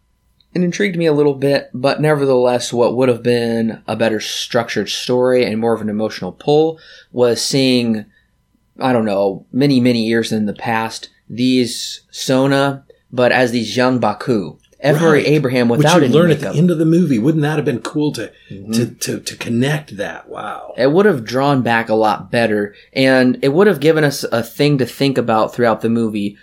It 0.54 0.62
intrigued 0.62 0.96
me 0.96 1.06
a 1.06 1.12
little 1.12 1.34
bit, 1.34 1.70
but 1.74 2.00
nevertheless, 2.00 2.72
what 2.72 2.96
would 2.96 3.08
have 3.08 3.22
been 3.22 3.82
a 3.88 3.96
better 3.96 4.20
structured 4.20 4.88
story 4.88 5.44
and 5.44 5.60
more 5.60 5.74
of 5.74 5.80
an 5.80 5.88
emotional 5.88 6.32
pull 6.32 6.78
was 7.12 7.42
seeing, 7.42 8.04
I 8.78 8.92
don't 8.92 9.04
know, 9.04 9.46
many, 9.52 9.80
many 9.80 10.04
years 10.06 10.30
in 10.32 10.46
the 10.46 10.52
past, 10.54 11.10
these 11.28 12.02
Sona, 12.10 12.84
but 13.12 13.32
as 13.32 13.50
these 13.50 13.76
young 13.76 13.98
Baku. 13.98 14.58
Every 14.80 15.08
Right. 15.22 15.26
Abraham 15.26 15.68
which 15.70 15.78
without 15.78 16.00
you 16.00 16.04
any 16.04 16.14
learn 16.14 16.30
at 16.30 16.40
the 16.40 16.50
end 16.50 16.70
of 16.70 16.76
the 16.78 16.84
movie. 16.84 17.18
Wouldn't 17.18 17.40
that 17.42 17.56
have 17.56 17.64
been 17.64 17.80
cool 17.80 18.12
to 18.12 18.30
Mm-hmm. 18.50 18.72
to, 18.72 18.86
to 18.86 19.20
to 19.20 19.36
connect 19.36 19.96
that? 19.96 20.28
Wow. 20.28 20.74
it 20.76 20.92
would 20.92 21.06
have 21.06 21.24
drawn 21.24 21.62
back 21.62 21.88
a 21.88 21.94
lot 21.94 22.30
better, 22.30 22.74
and 22.92 23.38
it 23.42 23.54
would 23.54 23.66
have 23.66 23.80
given 23.80 24.04
us 24.04 24.24
a 24.24 24.42
thing 24.42 24.76
to 24.78 24.84
think 24.86 25.16
about 25.16 25.54
throughout 25.54 25.80
the 25.80 25.88
movie. 25.88 26.36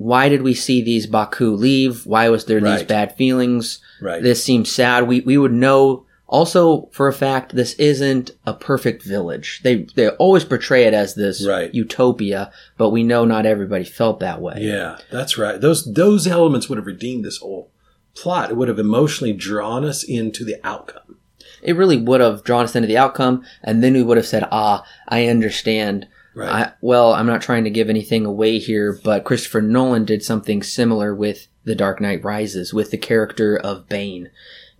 Why 0.00 0.30
did 0.30 0.40
we 0.40 0.54
see 0.54 0.80
these 0.82 1.06
Baku 1.06 1.50
leave? 1.54 2.06
Why 2.06 2.30
was 2.30 2.46
there 2.46 2.58
these 2.58 2.82
bad 2.84 3.14
feelings? 3.16 3.80
Right. 4.00 4.22
this 4.22 4.42
seems 4.42 4.72
sad. 4.72 5.06
We 5.06 5.20
we 5.20 5.36
would 5.36 5.52
know 5.52 6.06
also 6.26 6.88
for 6.92 7.06
a 7.06 7.12
fact 7.12 7.54
this 7.54 7.74
isn't 7.74 8.30
a 8.46 8.54
perfect 8.54 9.02
village. 9.02 9.60
They 9.62 9.84
they 9.96 10.08
always 10.08 10.44
portray 10.44 10.84
it 10.84 10.94
as 10.94 11.16
this 11.16 11.46
Right. 11.46 11.74
utopia, 11.74 12.50
but 12.78 12.88
we 12.88 13.02
know 13.02 13.26
not 13.26 13.44
everybody 13.44 13.84
felt 13.84 14.20
that 14.20 14.40
way. 14.40 14.54
Yeah, 14.60 14.96
that's 15.10 15.36
right. 15.36 15.60
Those 15.60 15.84
those 15.92 16.26
elements 16.26 16.70
would 16.70 16.78
have 16.78 16.86
redeemed 16.86 17.26
this 17.26 17.36
whole 17.36 17.70
plot. 18.14 18.50
It 18.50 18.56
would 18.56 18.68
have 18.68 18.78
emotionally 18.78 19.34
drawn 19.34 19.84
us 19.84 20.02
into 20.02 20.44
the 20.46 20.56
outcome. 20.64 21.18
It 21.62 21.76
really 21.76 21.98
would 21.98 22.22
have 22.22 22.42
drawn 22.42 22.64
us 22.64 22.74
into 22.74 22.88
the 22.88 22.96
outcome, 22.96 23.44
and 23.62 23.84
then 23.84 23.92
we 23.92 24.02
would 24.02 24.16
have 24.16 24.26
said, 24.26 24.48
"Ah, 24.50 24.82
I 25.08 25.26
understand." 25.26 26.06
Right. 26.34 26.48
I, 26.68 26.72
well, 26.80 27.12
I'm 27.12 27.26
not 27.26 27.42
trying 27.42 27.64
to 27.64 27.70
give 27.70 27.90
anything 27.90 28.24
away 28.24 28.58
here, 28.58 28.98
but 29.04 29.24
Christopher 29.24 29.60
Nolan 29.62 30.04
did 30.04 30.22
something 30.22 30.62
similar 30.62 31.14
with 31.14 31.48
The 31.64 31.74
Dark 31.74 32.00
Knight 32.00 32.22
Rises, 32.24 32.72
with 32.72 32.90
the 32.90 32.98
character 32.98 33.56
of 33.56 33.88
Bane 33.88 34.30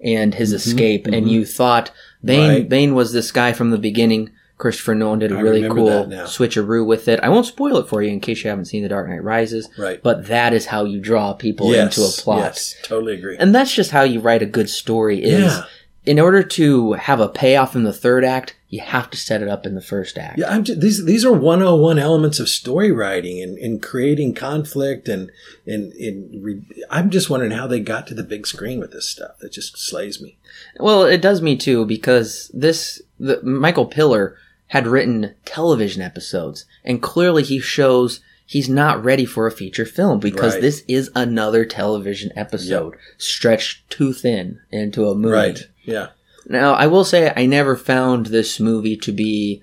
and 0.02 0.34
his 0.34 0.52
escape. 0.52 1.06
And 1.06 1.30
you 1.30 1.44
thought 1.44 1.90
Bane 2.24 2.38
Mm-hmm, 2.40 2.50
Right. 2.54 2.68
Bane 2.68 2.94
was 2.94 3.12
this 3.12 3.32
guy 3.32 3.52
from 3.52 3.70
the 3.70 3.78
beginning. 3.78 4.30
Christopher 4.58 4.94
Nolan 4.94 5.20
did 5.20 5.32
a 5.32 5.36
I 5.36 5.40
really 5.40 5.66
cool 5.68 6.06
switcheroo 6.26 6.84
with 6.86 7.08
it. 7.08 7.18
I 7.20 7.30
won't 7.30 7.46
spoil 7.46 7.78
it 7.78 7.88
for 7.88 8.02
you 8.02 8.10
in 8.10 8.20
case 8.20 8.44
you 8.44 8.50
haven't 8.50 8.66
seen 8.66 8.82
The 8.82 8.90
Dark 8.90 9.08
Knight 9.08 9.24
Rises. 9.24 9.68
Right. 9.78 10.02
But 10.02 10.26
that 10.28 10.52
is 10.52 10.66
how 10.66 10.84
you 10.84 11.00
draw 11.00 11.32
people 11.32 11.72
yes, 11.72 11.96
into 11.96 12.06
a 12.08 12.12
plot. 12.22 12.40
Yes, 12.40 12.74
totally 12.82 13.14
agree. 13.14 13.38
And 13.38 13.54
that's 13.54 13.74
just 13.74 13.90
how 13.90 14.02
you 14.02 14.20
write 14.20 14.42
a 14.42 14.46
good 14.46 14.68
story 14.68 15.22
is 15.24 15.44
Yeah. 15.44 15.64
in 16.04 16.20
order 16.20 16.42
to 16.42 16.92
have 16.92 17.20
a 17.20 17.28
payoff 17.28 17.74
in 17.74 17.84
the 17.84 17.92
third 17.92 18.22
act, 18.22 18.54
you 18.70 18.80
have 18.80 19.10
to 19.10 19.16
set 19.18 19.42
it 19.42 19.48
up 19.48 19.66
in 19.66 19.74
the 19.74 19.82
first 19.82 20.16
act. 20.16 20.38
Yeah, 20.38 20.48
I'm 20.48 20.62
just, 20.64 20.80
these 20.80 21.04
these 21.04 21.24
are 21.24 21.32
101 21.32 21.98
elements 21.98 22.38
of 22.38 22.48
story 22.48 22.92
writing 22.92 23.42
and, 23.42 23.58
and 23.58 23.82
creating 23.82 24.34
conflict 24.34 25.08
and 25.08 25.30
and, 25.66 25.92
and 25.94 26.42
re, 26.44 26.62
I'm 26.88 27.10
just 27.10 27.28
wondering 27.28 27.50
how 27.52 27.66
they 27.66 27.80
got 27.80 28.06
to 28.06 28.14
the 28.14 28.22
big 28.22 28.46
screen 28.46 28.78
with 28.78 28.92
this 28.92 29.08
stuff. 29.08 29.38
That 29.40 29.52
just 29.52 29.76
slays 29.76 30.22
me. 30.22 30.38
Well, 30.78 31.02
it 31.02 31.20
does 31.20 31.42
me 31.42 31.56
too 31.56 31.84
because 31.84 32.50
this 32.54 33.02
the, 33.18 33.42
Michael 33.42 33.86
Piller 33.86 34.36
had 34.68 34.86
written 34.86 35.34
television 35.44 36.00
episodes, 36.00 36.64
and 36.84 37.02
clearly 37.02 37.42
he 37.42 37.58
shows 37.58 38.20
he's 38.46 38.68
not 38.68 39.02
ready 39.04 39.24
for 39.24 39.48
a 39.48 39.52
feature 39.52 39.84
film 39.84 40.20
because 40.20 40.54
Right. 40.54 40.62
this 40.62 40.84
is 40.86 41.10
another 41.16 41.64
television 41.64 42.30
episode 42.36 42.94
stretched 43.18 43.90
too 43.90 44.12
thin 44.12 44.60
into 44.70 45.08
a 45.08 45.14
movie. 45.16 45.34
Right. 45.34 45.58
Yeah. 45.82 46.08
Now, 46.48 46.74
I 46.74 46.86
will 46.86 47.04
say 47.04 47.32
I 47.36 47.46
never 47.46 47.76
found 47.76 48.26
this 48.26 48.58
movie 48.58 48.96
to 48.98 49.12
be 49.12 49.62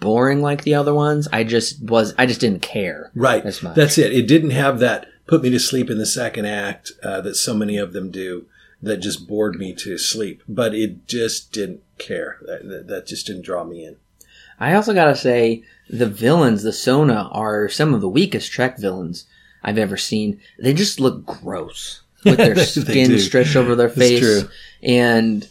boring 0.00 0.42
like 0.42 0.64
the 0.64 0.74
other 0.74 0.94
ones. 0.94 1.28
I 1.32 1.44
just 1.44 1.82
was 1.82 2.14
I 2.18 2.26
just 2.26 2.40
didn't 2.40 2.62
care. 2.62 3.10
Right. 3.14 3.44
As 3.44 3.62
much. 3.62 3.74
That's 3.74 3.98
it. 3.98 4.12
It 4.12 4.26
didn't 4.26 4.50
have 4.50 4.78
that 4.80 5.08
put 5.26 5.42
me 5.42 5.50
to 5.50 5.58
sleep 5.58 5.88
in 5.88 5.98
the 5.98 6.06
second 6.06 6.46
act 6.46 6.92
uh, 7.02 7.20
that 7.22 7.36
so 7.36 7.54
many 7.54 7.76
of 7.76 7.92
them 7.92 8.10
do 8.10 8.46
that 8.82 8.98
just 8.98 9.28
bored 9.28 9.56
me 9.56 9.72
to 9.72 9.96
sleep. 9.96 10.42
But 10.48 10.74
it 10.74 11.06
just 11.06 11.52
didn't 11.52 11.82
care. 11.98 12.38
That, 12.42 12.86
that, 12.88 13.06
just 13.06 13.26
didn't 13.26 13.44
draw 13.44 13.64
me 13.64 13.84
in. 13.84 13.96
I 14.58 14.74
also 14.74 14.92
gotta 14.92 15.16
say, 15.16 15.62
the 15.88 16.06
villains, 16.06 16.62
the 16.62 16.72
Sona, 16.72 17.28
are 17.32 17.68
some 17.68 17.94
of 17.94 18.00
the 18.00 18.08
weakest 18.08 18.52
Trek 18.52 18.78
villains 18.78 19.24
I've 19.62 19.78
ever 19.78 19.96
seen. 19.96 20.40
They 20.58 20.74
just 20.74 21.00
look 21.00 21.24
gross 21.24 22.02
with 22.24 22.36
their 22.38 22.56
skin 22.56 23.18
stretched 23.18 23.56
over 23.56 23.74
their 23.74 23.88
face. 23.88 24.20
true. 24.20 24.48
And 24.82 25.48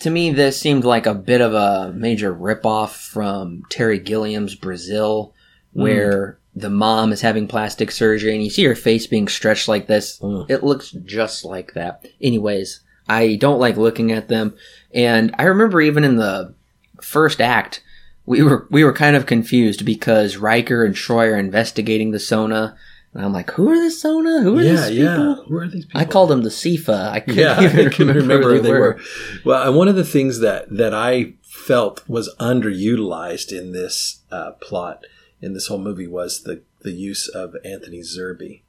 to 0.00 0.10
me, 0.10 0.30
this 0.30 0.60
seemed 0.60 0.84
like 0.84 1.06
a 1.06 1.14
bit 1.14 1.40
of 1.40 1.54
a 1.54 1.92
major 1.94 2.34
ripoff 2.34 2.90
from 3.06 3.62
Terry 3.70 3.98
Gilliam's 3.98 4.54
Brazil, 4.54 5.34
Hmm. 5.74 5.82
where 5.82 6.38
the 6.56 6.70
mom 6.70 7.12
is 7.12 7.20
having 7.20 7.46
plastic 7.46 7.90
surgery 7.92 8.34
and 8.34 8.42
you 8.42 8.50
see 8.50 8.64
her 8.64 8.74
face 8.74 9.06
being 9.06 9.28
stretched 9.28 9.68
like 9.68 9.86
this. 9.86 10.18
Mm. 10.18 10.50
It 10.50 10.64
looks 10.64 10.90
just 10.90 11.44
like 11.44 11.74
that. 11.74 12.04
Anyways, 12.20 12.80
I 13.08 13.36
don't 13.36 13.60
like 13.60 13.76
looking 13.76 14.10
at 14.10 14.26
them. 14.28 14.54
And 14.92 15.32
I 15.38 15.44
remember 15.44 15.80
even 15.80 16.02
in 16.02 16.16
the 16.16 16.54
first 17.00 17.40
act, 17.40 17.84
we 18.26 18.42
were 18.42 18.66
we 18.70 18.82
were 18.84 18.92
kind 18.92 19.14
of 19.14 19.26
confused 19.26 19.84
because 19.84 20.36
Riker 20.36 20.84
and 20.84 20.94
Troi 20.94 21.28
are 21.32 21.38
investigating 21.38 22.10
the 22.10 22.18
Sona. 22.18 22.76
And 23.12 23.24
I'm 23.24 23.32
like, 23.32 23.50
who 23.50 23.68
are 23.70 23.82
the 23.82 23.90
Sona? 23.90 24.40
Who 24.42 24.58
are 24.58 24.62
Yeah, 24.62 24.88
these 24.88 24.98
yeah. 24.98 25.16
people? 25.16 25.44
Who 25.48 25.56
are 25.56 25.68
these 25.68 25.84
people? 25.84 26.00
I 26.00 26.04
called 26.04 26.30
them 26.30 26.42
the 26.42 26.50
Sifa. 26.50 27.10
I 27.10 27.20
couldn't 27.20 27.38
yeah, 27.38 27.60
even 27.62 27.86
I 27.88 27.90
couldn't 27.90 28.14
remember, 28.14 28.48
remember 28.48 28.54
who 28.54 28.60
they 28.60 28.72
were. 28.72 29.00
Well, 29.44 29.66
and 29.66 29.76
one 29.76 29.88
of 29.88 29.96
the 29.96 30.04
things 30.04 30.38
that 30.40 30.70
that 30.76 30.94
I 30.94 31.34
felt 31.42 32.08
was 32.08 32.32
underutilized 32.38 33.50
in 33.56 33.72
this 33.72 34.20
uh, 34.30 34.52
plot 34.52 35.04
in 35.42 35.54
this 35.54 35.66
whole 35.66 35.78
movie 35.78 36.06
was 36.06 36.42
the 36.44 36.62
the 36.82 36.92
use 36.92 37.26
of 37.28 37.56
Anthony 37.64 38.00
Zerbe. 38.00 38.62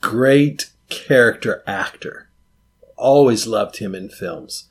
Great 0.00 0.70
character 0.88 1.62
actor. 1.66 2.30
Always 2.96 3.46
loved 3.46 3.76
him 3.76 3.94
in 3.94 4.08
films, 4.08 4.68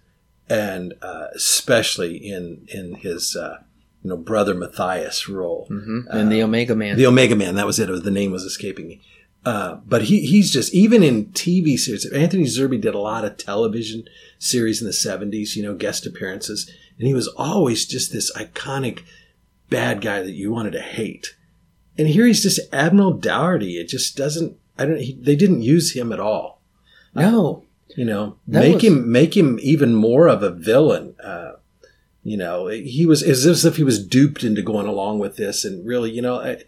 and 0.50 0.94
uh, 1.02 1.28
especially 1.36 2.16
in 2.18 2.66
in 2.70 2.96
his 2.96 3.36
uh, 3.36 3.60
you 4.04 4.10
know 4.10 4.18
brother 4.18 4.54
Matthias 4.54 5.28
role. 5.30 5.66
hmm 5.68 6.02
and 6.10 6.32
the 6.32 6.42
Omega 6.44 6.76
Man. 6.76 6.98
The 6.98 7.06
Omega 7.08 7.36
Man, 7.36 7.56
that 7.56 7.66
was 7.66 7.80
it. 7.80 7.88
The 8.04 8.12
name 8.12 8.32
was 8.32 8.44
escaping 8.44 8.88
me. 8.88 9.02
Uh, 9.46 9.76
but 9.86 10.04
he, 10.04 10.26
he's 10.26 10.52
just, 10.52 10.74
even 10.74 11.02
in 11.02 11.28
TV 11.28 11.78
series, 11.80 12.06
Anthony 12.12 12.44
Zerbe 12.44 12.80
did 12.82 12.94
a 12.94 13.00
lot 13.00 13.24
of 13.24 13.38
television 13.38 14.04
series 14.38 14.82
in 14.82 14.86
the 14.86 14.92
70s, 14.94 15.56
you 15.56 15.64
know, 15.64 15.74
guest 15.76 16.06
appearances. 16.06 16.70
And 16.98 17.08
he 17.08 17.14
was 17.14 17.30
always 17.38 17.86
just 17.86 18.12
this 18.12 18.36
iconic 18.36 19.04
bad 19.70 20.02
guy 20.02 20.22
that 20.24 20.34
you 20.34 20.52
wanted 20.52 20.72
to 20.74 20.82
hate. 20.82 21.38
And 21.98 22.10
here 22.10 22.26
he's 22.26 22.44
just 22.44 22.60
Admiral 22.74 23.14
Dougherty. 23.14 23.78
It 23.80 23.88
just 23.88 24.18
doesn't, 24.18 24.58
I 24.78 24.86
don't, 24.86 25.00
he, 25.00 25.14
they 25.14 25.38
didn't 25.38 25.62
use 25.62 25.94
him 25.96 26.12
at 26.12 26.20
all. 26.20 26.62
no, 27.16 27.64
You 27.96 28.04
know, 28.06 28.36
That 28.48 28.60
make 28.60 28.74
was- 28.76 28.84
him, 28.84 29.10
make 29.12 29.38
him 29.38 29.58
even 29.62 29.96
more 29.96 30.28
of 30.28 30.44
a 30.44 30.52
villain. 30.52 31.16
Uh, 31.24 31.49
you 32.30 32.38
know, 32.38 32.68
he 32.68 33.06
was 33.06 33.24
as 33.24 33.66
if 33.66 33.76
he 33.78 33.84
was 33.84 34.06
duped 34.06 34.44
into 34.44 34.62
going 34.62 34.88
along 34.88 35.20
with 35.20 35.36
this 35.36 35.66
and 35.66 35.86
really, 35.86 36.12
you 36.12 36.22
know, 36.22 36.40
I 36.40 36.64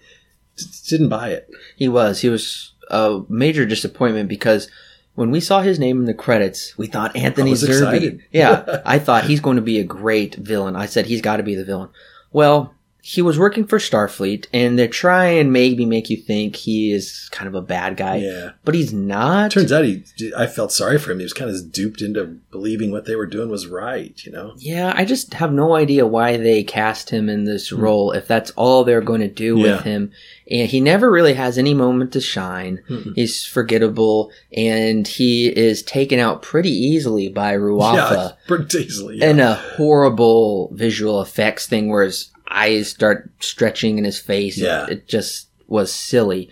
didn't 0.87 1.09
buy 1.09 1.29
it. 1.29 1.49
he 1.75 1.87
was. 1.87 2.21
He 2.21 2.29
was 2.29 2.73
a 2.89 3.21
major 3.29 3.65
disappointment 3.65 4.29
because 4.29 4.69
when 5.15 5.31
we 5.31 5.39
saw 5.39 5.61
his 5.61 5.79
name 5.79 5.99
in 5.99 6.05
the 6.05 6.13
credits, 6.13 6.77
we 6.77 6.87
thought 6.87 7.15
Anthony 7.15 7.53
Zerbe. 7.53 8.21
yeah, 8.31 8.81
I 8.85 8.99
thought 8.99 9.25
he's 9.25 9.41
going 9.41 9.57
to 9.57 9.61
be 9.61 9.79
a 9.79 9.83
great 9.83 10.35
villain. 10.35 10.75
I 10.75 10.85
said 10.85 11.05
he's 11.05 11.21
got 11.21 11.37
to 11.37 11.43
be 11.43 11.55
the 11.55 11.65
villain. 11.65 11.89
Well, 12.31 12.73
he 13.03 13.21
was 13.21 13.39
working 13.39 13.65
for 13.65 13.79
Starfleet, 13.79 14.45
and 14.53 14.77
they're 14.77 14.87
trying 14.87 15.39
and 15.39 15.51
maybe 15.51 15.85
make 15.85 16.11
you 16.11 16.17
think 16.17 16.55
he 16.55 16.91
is 16.91 17.29
kind 17.31 17.47
of 17.47 17.55
a 17.55 17.61
bad 17.61 17.97
guy, 17.97 18.17
Yeah. 18.17 18.51
but 18.63 18.75
he's 18.75 18.93
not. 18.93 19.49
Turns 19.49 19.71
out 19.71 19.85
he, 19.85 20.03
I 20.37 20.45
felt 20.45 20.71
sorry 20.71 20.99
for 20.99 21.11
him. 21.11 21.17
He 21.17 21.23
was 21.23 21.33
kind 21.33 21.49
of 21.49 21.71
duped 21.71 22.03
into 22.03 22.25
believing 22.51 22.91
what 22.91 23.05
they 23.05 23.15
were 23.15 23.25
doing 23.25 23.49
was 23.49 23.65
right, 23.65 24.23
you 24.23 24.31
know? 24.31 24.53
Yeah, 24.57 24.93
I 24.95 25.05
just 25.05 25.33
have 25.33 25.51
no 25.51 25.75
idea 25.75 26.05
why 26.05 26.37
they 26.37 26.63
cast 26.63 27.09
him 27.09 27.27
in 27.27 27.45
this 27.45 27.69
hmm. 27.69 27.81
role 27.81 28.11
if 28.11 28.27
that's 28.27 28.51
all 28.51 28.83
they're 28.83 29.01
going 29.01 29.21
to 29.21 29.27
do. 29.27 29.57
Yeah. 29.57 29.77
with 29.77 29.81
him. 29.81 30.11
And 30.49 30.69
he 30.69 30.79
never 30.81 31.09
really 31.09 31.33
has 31.33 31.57
any 31.57 31.73
moment 31.73 32.13
to 32.13 32.21
shine. 32.21 32.81
Mm-mm. 32.89 33.13
He's 33.15 33.45
forgettable 33.45 34.31
and 34.55 35.07
he 35.07 35.47
is 35.47 35.81
taken 35.81 36.19
out 36.19 36.41
pretty 36.41 36.71
easily 36.71 37.29
by 37.29 37.53
Ruafo 37.57 37.95
Yeah, 37.95 38.31
pretty 38.47 38.77
easily. 38.79 39.17
Yeah. 39.17 39.29
in 39.29 39.39
a 39.39 39.55
horrible 39.55 40.69
visual 40.73 41.21
effects 41.21 41.67
thing 41.67 41.89
where 41.89 42.03
his 42.03 42.31
eyes 42.51 42.89
start 42.89 43.31
stretching 43.39 43.97
in 43.97 44.03
his 44.03 44.19
face. 44.19 44.57
Yeah. 44.57 44.85
It 44.89 45.07
just 45.07 45.47
was 45.67 45.91
silly. 45.93 46.49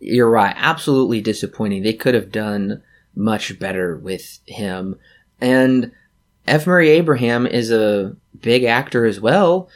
You're 0.00 0.30
right. 0.30 0.54
Absolutely 0.56 1.20
disappointing. 1.20 1.82
They 1.82 1.92
could 1.94 2.14
have 2.14 2.30
done 2.30 2.82
much 3.14 3.58
better 3.58 3.96
with 3.96 4.38
him. 4.46 4.96
And 5.40 5.92
F. 6.46 6.66
Murray 6.66 6.90
Abraham 6.90 7.46
is 7.46 7.70
a 7.72 8.14
big 8.40 8.64
actor 8.64 9.04
as 9.04 9.20
well. 9.20 9.68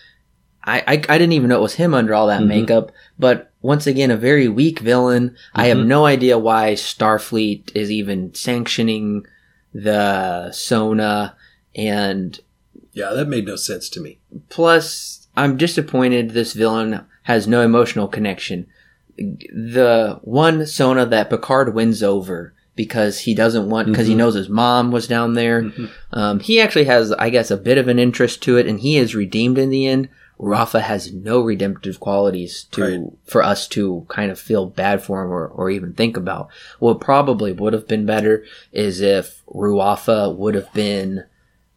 I, 0.64 0.80
I, 0.86 0.92
I 0.92 1.18
didn't 1.18 1.32
even 1.32 1.48
know 1.48 1.58
it 1.58 1.62
was 1.62 1.74
him 1.74 1.92
under 1.92 2.14
all 2.14 2.28
that 2.28 2.42
Mhm. 2.42 2.46
makeup, 2.48 2.92
but 3.18 3.50
once 3.62 3.86
again, 3.88 4.12
a 4.12 4.16
very 4.16 4.46
weak 4.48 4.78
villain. 4.78 5.34
I 5.54 5.66
have 5.66 5.78
Mhm. 5.78 5.86
no 5.86 6.04
idea 6.06 6.38
why 6.38 6.74
Starfleet 6.74 7.74
is 7.74 7.90
even 7.90 8.32
sanctioning 8.34 9.26
the 9.74 10.52
Sona 10.52 11.34
and 11.74 12.38
yeah, 12.92 13.10
that 13.14 13.26
made 13.28 13.46
no 13.46 13.56
sense 13.56 13.88
to 13.90 14.00
me. 14.00 14.18
plus 14.50 15.21
I'm 15.36 15.56
disappointed 15.56 16.30
this 16.30 16.52
villain 16.52 17.00
has 17.22 17.46
no 17.46 17.62
emotional 17.62 18.08
connection. 18.08 18.66
The 19.16 20.18
one 20.22 20.66
Sona 20.66 21.06
that 21.06 21.30
Picard 21.30 21.74
wins 21.74 22.02
over 22.02 22.52
because 22.74 23.20
he 23.20 23.34
doesn't 23.34 23.68
want 23.68 23.88
because 23.88 24.06
he 24.06 24.14
Mhm. 24.14 24.18
knows 24.18 24.34
his 24.34 24.48
mom 24.48 24.90
was 24.90 25.06
down 25.06 25.34
there. 25.34 25.62
Mhm. 25.64 25.90
Um, 26.12 26.40
he 26.40 26.58
actually 26.60 26.84
has, 26.84 27.12
I 27.12 27.28
guess, 27.30 27.50
a 27.50 27.56
bit 27.56 27.76
of 27.78 27.88
an 27.88 27.98
interest 27.98 28.42
to 28.44 28.56
it, 28.56 28.66
and 28.66 28.80
he 28.80 28.96
is 28.96 29.14
redeemed 29.14 29.58
in 29.58 29.68
the 29.70 29.86
end. 29.86 30.08
Rafa 30.38 30.80
has 30.80 31.12
no 31.12 31.40
redemptive 31.40 32.00
qualities 32.00 32.64
to 32.72 32.82
Right. 32.82 33.00
for 33.24 33.42
us 33.42 33.68
to 33.68 34.04
kind 34.08 34.32
of 34.32 34.38
feel 34.40 34.66
bad 34.66 35.02
for 35.02 35.22
him 35.22 35.30
or, 35.30 35.46
or 35.46 35.70
even 35.70 35.92
think 35.92 36.16
about. 36.16 36.48
What 36.78 36.98
probably 37.00 37.52
would 37.52 37.74
have 37.74 37.86
been 37.86 38.06
better 38.06 38.42
is 38.72 39.00
if 39.02 39.42
Ruafo 39.46 40.34
would 40.34 40.54
have 40.54 40.72
been 40.72 41.24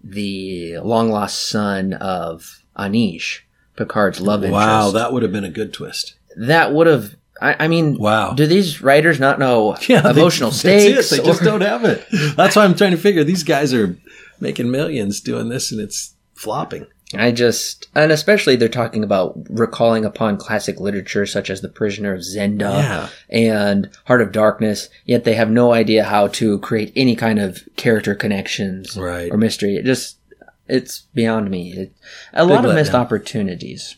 the 0.04 0.78
long 0.80 1.12
lost 1.12 1.48
son 1.50 1.94
of 1.94 2.64
Anij, 2.78 3.42
Picard's 3.76 4.22
love 4.22 4.44
interest. 4.44 4.54
Wow, 4.54 4.92
that 4.92 5.12
would 5.14 5.24
have 5.24 5.32
been 5.32 5.44
a 5.44 5.50
good 5.50 5.74
twist. 5.74 6.16
that 6.38 6.74
would 6.74 6.88
have. 6.88 7.16
I, 7.42 7.66
I 7.66 7.68
mean, 7.68 7.98
Wow. 7.98 8.32
do 8.34 8.48
these 8.48 8.82
writers 8.82 9.20
not 9.20 9.40
know 9.40 9.76
Yeah, 9.90 10.02
they- 10.02 10.12
emotional 10.22 10.52
that's 10.52 10.60
stakes? 10.60 11.10
They 11.10 11.18
just 11.22 11.44
don't 11.44 11.62
have 11.62 11.84
it. 11.84 12.06
That's 12.38 12.56
why 12.56 12.64
I'm 12.64 12.76
trying 12.76 12.92
to 12.92 12.98
figure. 12.98 13.24
These 13.26 13.44
guys 13.44 13.74
are 13.74 13.98
making 14.40 14.72
millions 14.72 15.20
doing 15.20 15.50
this, 15.50 15.72
and 15.72 15.82
it's 15.82 16.14
flopping. 16.34 16.88
I 17.14 17.32
just, 17.32 17.88
and 17.94 18.12
especially 18.12 18.56
they're 18.56 18.68
talking 18.68 19.04
about 19.04 19.38
recalling 19.50 20.06
upon 20.06 20.38
classic 20.38 20.80
literature 20.80 21.26
such 21.26 21.50
as 21.50 21.62
The 21.62 21.70
Prisoner 21.70 22.14
of 22.14 22.22
Zenda 22.22 22.60
yeah, 22.82 23.10
and 23.30 23.90
Heart 24.06 24.22
of 24.22 24.32
Darkness, 24.32 24.90
yet 25.06 25.24
they 25.24 25.36
have 25.36 25.50
no 25.50 25.72
idea 25.72 26.04
how 26.04 26.28
to 26.30 26.58
create 26.60 26.92
any 26.96 27.16
kind 27.16 27.40
of 27.40 27.62
character 27.76 28.16
connections 28.16 28.98
right. 28.98 29.32
or 29.32 29.38
mystery. 29.38 29.76
It 29.76 29.86
just, 29.86 30.18
it's 30.68 31.02
beyond 31.14 31.50
me. 31.50 31.74
It, 31.74 31.94
a 32.34 32.46
lot 32.46 32.66
of 32.66 32.74
missed 32.76 32.92
letdown. 32.92 33.00
opportunities. 33.00 33.98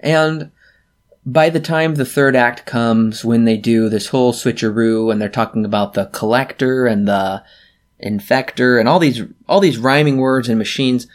And 0.00 0.50
by 1.26 1.50
the 1.50 1.60
time 1.60 1.94
the 1.94 2.04
third 2.04 2.36
act 2.36 2.64
comes, 2.66 3.24
when 3.24 3.44
they 3.44 3.56
do 3.56 3.88
this 3.88 4.08
whole 4.08 4.32
switcheroo 4.32 5.10
and 5.12 5.20
they're 5.20 5.28
talking 5.28 5.64
about 5.64 5.94
the 5.94 6.06
collector 6.06 6.86
and 6.86 7.06
the 7.06 7.42
infector 8.02 8.78
and 8.78 8.88
all 8.88 8.98
these 8.98 9.22
all 9.48 9.60
these 9.60 9.78
rhyming 9.78 10.18
words 10.18 10.48
and 10.48 10.58
machines, 10.58 11.06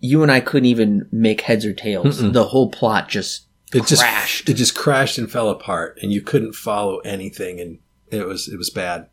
you 0.00 0.22
and 0.22 0.30
I 0.30 0.40
couldn't 0.40 0.66
even 0.66 1.08
make 1.10 1.42
heads 1.42 1.66
or 1.66 1.72
tails. 1.72 2.20
Mm-mm. 2.20 2.32
The 2.32 2.44
whole 2.44 2.70
plot 2.70 3.08
just 3.08 3.46
It 3.74 3.86
just 3.86 4.02
crashed. 4.02 4.48
it 4.48 4.54
just 4.54 4.74
crashed 4.76 5.18
and 5.18 5.30
fell 5.30 5.50
apart, 5.50 5.98
and 6.00 6.12
you 6.12 6.20
couldn't 6.22 6.54
follow 6.54 6.98
anything, 6.98 7.60
and 7.60 7.78
it 8.10 8.26
was 8.26 8.48
it 8.48 8.56
was 8.56 8.70
bad. 8.70 9.08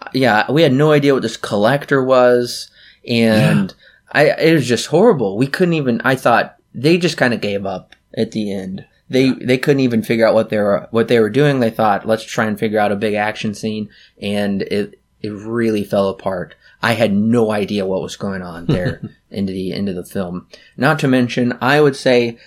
Uh, 0.00 0.08
yeah, 0.12 0.50
we 0.50 0.62
had 0.62 0.72
no 0.72 0.92
idea 0.92 1.14
what 1.14 1.22
this 1.22 1.36
collector 1.38 2.04
was, 2.04 2.68
and 3.08 3.72
I 4.12 4.30
it 4.30 4.54
was 4.54 4.66
just 4.66 4.86
horrible. 4.86 5.36
We 5.36 5.46
couldn't 5.46 5.74
even. 5.74 6.00
I 6.04 6.14
thought 6.16 6.56
they 6.74 6.98
just 6.98 7.16
kind 7.16 7.34
of 7.34 7.40
gave 7.40 7.66
up 7.66 7.94
at 8.16 8.32
the 8.32 8.52
end. 8.52 8.86
They 9.08 9.30
they 9.30 9.58
couldn't 9.58 9.80
even 9.80 10.02
figure 10.02 10.26
out 10.26 10.34
what 10.34 10.48
they 10.50 10.58
were 10.58 10.88
what 10.90 11.08
they 11.08 11.20
were 11.20 11.30
doing. 11.30 11.60
They 11.60 11.70
thought 11.70 12.06
let's 12.06 12.24
try 12.24 12.46
and 12.46 12.58
figure 12.58 12.78
out 12.78 12.92
a 12.92 12.96
big 12.96 13.14
action 13.14 13.54
scene, 13.54 13.88
and 14.20 14.62
it 14.62 14.98
it 15.22 15.30
really 15.30 15.84
fell 15.84 16.08
apart. 16.08 16.54
I 16.82 16.92
had 16.92 17.12
no 17.12 17.50
idea 17.52 17.86
what 17.86 18.02
was 18.02 18.16
going 18.16 18.42
on 18.42 18.66
there 18.66 19.00
into 19.30 19.52
the 19.52 19.72
into 19.72 19.92
the 19.92 20.04
film. 20.04 20.46
Not 20.76 20.98
to 21.00 21.08
mention, 21.08 21.56
I 21.60 21.80
would 21.80 21.96
say 21.96 22.38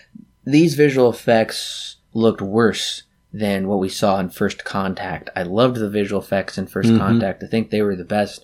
these 0.45 0.75
visual 0.75 1.09
effects 1.09 1.97
looked 2.13 2.41
worse 2.41 3.03
than 3.31 3.67
what 3.67 3.79
we 3.79 3.89
saw 3.89 4.19
in 4.19 4.29
First 4.29 4.63
Contact. 4.65 5.29
I 5.35 5.43
loved 5.43 5.75
the 5.77 5.89
visual 5.89 6.19
effects 6.21 6.57
in 6.57 6.65
1st 6.65 6.89
Mhm. 6.89 6.97
Contact. 6.97 7.43
I 7.43 7.47
think 7.47 7.69
they 7.69 7.83
were 7.83 7.95
the 7.95 8.03
best, 8.03 8.43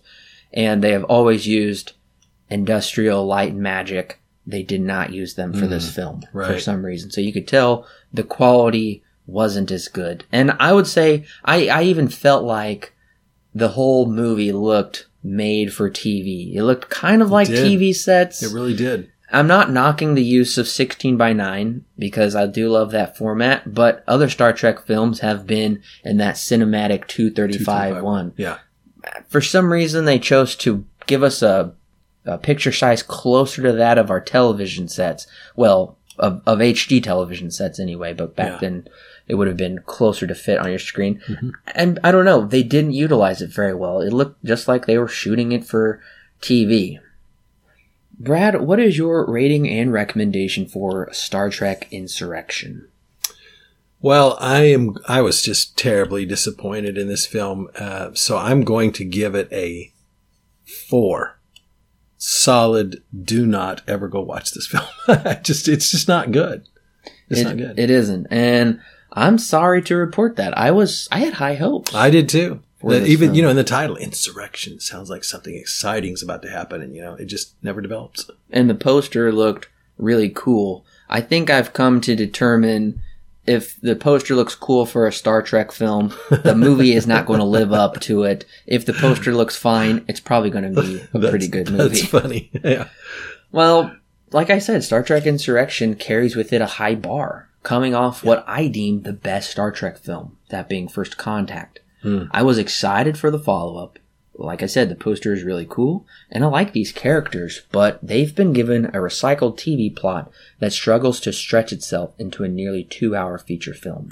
and 0.53 0.83
they 0.83 0.91
have 0.91 1.03
always 1.05 1.47
used 1.47 1.93
industrial 2.49 3.25
light 3.25 3.53
and 3.53 3.61
magic. 3.61 4.19
They 4.47 4.61
did 4.61 4.81
not 4.81 5.11
use 5.11 5.33
them 5.33 5.53
for 5.53 5.65
this 5.65 5.89
mm, 5.89 5.95
film 5.95 6.23
for 6.31 6.59
some 6.59 6.85
reason. 6.85 7.09
So 7.09 7.19
you 7.19 7.33
could 7.33 7.47
tell 7.47 7.87
the 8.13 8.23
quality 8.23 9.03
wasn't 9.25 9.71
as 9.71 9.87
good. 9.87 10.23
And 10.31 10.51
I 10.59 10.71
would 10.71 10.85
say 10.85 11.25
I, 11.43 11.67
I 11.67 11.83
even 11.83 12.09
felt 12.09 12.43
like 12.43 12.93
the 13.55 13.69
whole 13.69 14.05
movie 14.05 14.51
looked 14.51 15.07
made 15.23 15.73
for 15.73 15.89
TV. 15.89 16.53
It 16.53 16.63
looked 16.63 16.89
kind 16.89 17.21
of 17.21 17.31
like. 17.31 17.47
TV 17.47 17.95
sets. 17.95 18.43
It 18.43 18.53
really 18.53 18.75
did. 18.75 19.11
I'm 19.31 19.47
not 19.47 19.71
knocking 19.71 20.13
the 20.13 20.23
use 20.23 20.57
of 20.57 20.67
16 20.67 21.17
by 21.17 21.33
9 21.33 21.83
because 21.97 22.35
I 22.35 22.45
do 22.45 22.69
love 22.69 22.91
that 22.91 23.17
format, 23.17 23.73
but 23.73 24.03
other 24.07 24.29
Star 24.29 24.53
Trek 24.53 24.85
films 24.85 25.19
have 25.19 25.47
been 25.47 25.81
in 26.03 26.17
that 26.17 26.35
cinematic 26.35 27.07
235 27.07 28.03
one. 28.03 28.33
Yeah. 28.37 28.59
For 29.27 29.41
some 29.41 29.71
reason, 29.71 30.05
they 30.05 30.19
chose 30.19 30.55
to 30.57 30.85
give 31.07 31.23
us 31.23 31.41
a, 31.41 31.73
a 32.25 32.37
picture 32.37 32.71
size 32.71 33.03
closer 33.03 33.61
to 33.61 33.71
that 33.73 33.97
of 33.97 34.09
our 34.09 34.21
television 34.21 34.87
sets. 34.87 35.27
Well, 35.55 35.97
of, 36.17 36.41
of 36.45 36.59
HD 36.59 37.03
television 37.03 37.51
sets 37.51 37.79
anyway, 37.79 38.13
but 38.13 38.35
back 38.35 38.53
Yeah. 38.53 38.57
then 38.69 38.87
it 39.27 39.35
would 39.35 39.47
have 39.47 39.57
been 39.57 39.79
closer 39.85 40.25
to 40.27 40.35
fit 40.35 40.59
on 40.59 40.69
your 40.69 40.79
screen. 40.79 41.19
And 41.73 41.99
I 42.03 42.11
don't 42.11 42.25
know, 42.25 42.45
they 42.45 42.63
didn't 42.63 42.93
utilize 42.93 43.41
it 43.41 43.49
very 43.49 43.73
well. 43.73 43.99
It 44.01 44.13
looked 44.13 44.43
just 44.45 44.67
like 44.67 44.85
they 44.85 44.97
were 44.97 45.07
shooting 45.07 45.51
it 45.51 45.65
for 45.65 45.99
TV. 46.41 46.99
Brad, 48.17 48.61
what 48.61 48.79
is 48.79 48.97
your 48.97 49.25
rating 49.29 49.67
and 49.69 49.91
recommendation 49.91 50.65
for 50.67 51.09
Star 51.11 51.49
Trek 51.49 51.87
Insurrection? 51.91 52.87
Well, 53.99 54.37
I 54.39 54.61
am. 54.65 54.95
I 55.07 55.21
was 55.21 55.41
just 55.41 55.77
terribly 55.77 56.25
disappointed 56.25 56.97
in 56.97 57.07
this 57.07 57.25
film, 57.25 57.67
uh, 57.75 58.11
so 58.13 58.37
I'm 58.37 58.61
going 58.61 58.91
to 58.93 59.03
give 59.03 59.33
it 59.35 59.51
a 59.51 59.91
four. 60.87 61.39
Solid. 62.27 63.03
Do 63.23 63.45
not 63.45 63.81
ever 63.87 64.07
go 64.07 64.21
watch 64.21 64.51
this 64.51 64.67
film. 65.07 65.21
Just, 65.43 65.67
it's 65.67 65.91
just 65.91 66.07
not 66.07 66.31
good. 66.31 66.67
It's 67.29 67.41
it, 67.41 67.43
not 67.43 67.57
good. 67.57 67.79
It 67.79 67.89
isn't, 67.89 68.27
and 68.31 68.81
I'm 69.11 69.37
sorry 69.37 69.81
to 69.83 69.95
report 69.95 70.35
that. 70.35 70.57
I 70.57 70.71
was, 70.71 71.07
I 71.11 71.19
had 71.19 71.33
high 71.35 71.55
hopes. 71.55 71.93
I 71.93 72.09
did 72.09 72.27
too. 72.27 72.61
Even 72.83 73.29
film. 73.29 73.33
you 73.33 73.41
know 73.41 73.49
in 73.49 73.55
the 73.55 73.63
title, 73.63 73.95
insurrection 73.95 74.79
sounds 74.79 75.09
like 75.09 75.23
something 75.23 75.55
exciting 75.55 76.13
is 76.13 76.21
about 76.21 76.41
to 76.43 76.49
happen, 76.49 76.81
and 76.81 76.95
you 76.95 77.01
know 77.01 77.15
it 77.15 77.25
just 77.25 77.55
never 77.63 77.81
develops. 77.81 78.29
and 78.51 78.69
the 78.69 78.75
poster 78.75 79.31
looked 79.31 79.69
really 79.97 80.29
cool. 80.29 80.85
I 81.09 81.21
think 81.21 81.49
I've 81.49 81.73
come 81.73 82.01
to 82.01 82.15
determine 82.15 83.01
if 83.47 83.79
the 83.81 83.95
poster 83.95 84.35
looks 84.35 84.55
cool 84.55 84.85
for 84.85 85.07
a 85.07 85.11
Star 85.11 85.41
Trek 85.41 85.71
film, 85.71 86.13
the 86.29 86.55
movie 86.55 86.93
is 86.93 87.07
not 87.07 87.25
going 87.25 87.39
to 87.39 87.45
live 87.45 87.71
up 87.71 87.99
to 88.01 88.23
it. 88.23 88.45
If 88.65 88.85
the 88.85 88.93
poster 88.93 89.33
looks 89.33 89.55
fine, 89.55 90.03
it's 90.07 90.19
probably 90.19 90.49
going 90.49 90.73
to 90.73 90.81
be 90.81 91.01
a 91.13 91.29
pretty 91.29 91.47
good 91.47 91.69
movie. 91.69 92.01
That's 92.01 92.05
funny. 92.05 92.51
Yeah. 92.63 92.87
Well, 93.51 93.95
like 94.31 94.49
I 94.49 94.59
said, 94.59 94.83
Star 94.83 95.03
Trek 95.03 95.25
Insurrection 95.25 95.95
carries 95.95 96.35
with 96.35 96.51
it 96.51 96.61
a 96.61 96.65
high 96.65 96.95
bar, 96.95 97.49
coming 97.63 97.93
off 97.93 98.23
what 98.23 98.43
I 98.47 98.67
deem 98.67 99.03
the 99.03 99.13
best 99.13 99.51
Star 99.51 99.71
Trek 99.71 99.97
film, 99.97 100.37
that 100.49 100.67
being 100.67 100.87
First 100.87 101.17
Contact. 101.17 101.79
Hmm. 102.01 102.23
I 102.31 102.43
was 102.43 102.57
excited 102.57 103.17
for 103.17 103.31
the 103.31 103.39
follow 103.39 103.81
up. 103.83 103.99
Like 104.37 104.61
I 104.61 104.65
said, 104.65 104.89
the 104.89 104.95
poster 104.95 105.33
is 105.33 105.43
really 105.43 105.65
cool, 105.67 106.05
and 106.29 106.43
I 106.43 106.47
like 106.47 106.73
these 106.73 106.91
characters, 106.91 107.61
but 107.71 107.99
they've 108.05 108.35
been 108.35 108.51
given 108.51 108.87
a 108.87 108.99
recycled 108.99 109.57
TV 109.57 109.95
plot 109.95 110.29
that 110.59 110.73
struggles 110.73 111.21
to 111.21 111.31
stretch 111.31 111.71
itself 111.71 112.13
into 112.19 112.43
a 112.43 112.49
nearly 112.49 112.83
two 112.83 113.15
hour 113.15 113.37
feature 113.37 113.73
film. 113.73 114.09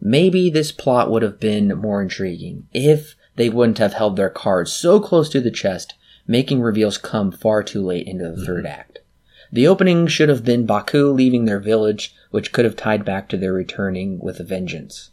Maybe 0.00 0.50
this 0.50 0.72
plot 0.72 1.10
would 1.10 1.22
have 1.22 1.40
been 1.40 1.76
more 1.78 2.02
intriguing 2.02 2.68
if 2.72 3.16
they 3.36 3.48
wouldn't 3.48 3.78
have 3.78 3.94
held 3.94 4.16
their 4.16 4.30
cards 4.30 4.72
so 4.72 5.00
close 5.00 5.28
to 5.30 5.40
the 5.40 5.50
chest, 5.50 5.94
making 6.26 6.60
reveals 6.60 6.98
come 6.98 7.32
far 7.32 7.62
too 7.62 7.82
late 7.82 8.06
into 8.06 8.30
the 8.30 8.44
third 8.44 8.64
mm-hmm. 8.64 8.80
act. 8.80 8.98
The 9.52 9.66
opening 9.66 10.06
should 10.06 10.28
have 10.28 10.44
been 10.44 10.66
Ba'ku 10.66 11.14
leaving 11.14 11.44
their 11.44 11.58
village, 11.58 12.14
which 12.30 12.52
could 12.52 12.64
have 12.64 12.76
tied 12.76 13.04
back 13.04 13.28
to 13.30 13.36
their 13.36 13.52
returning 13.52 14.18
with 14.20 14.38
a 14.38 14.44
vengeance. 14.44 15.10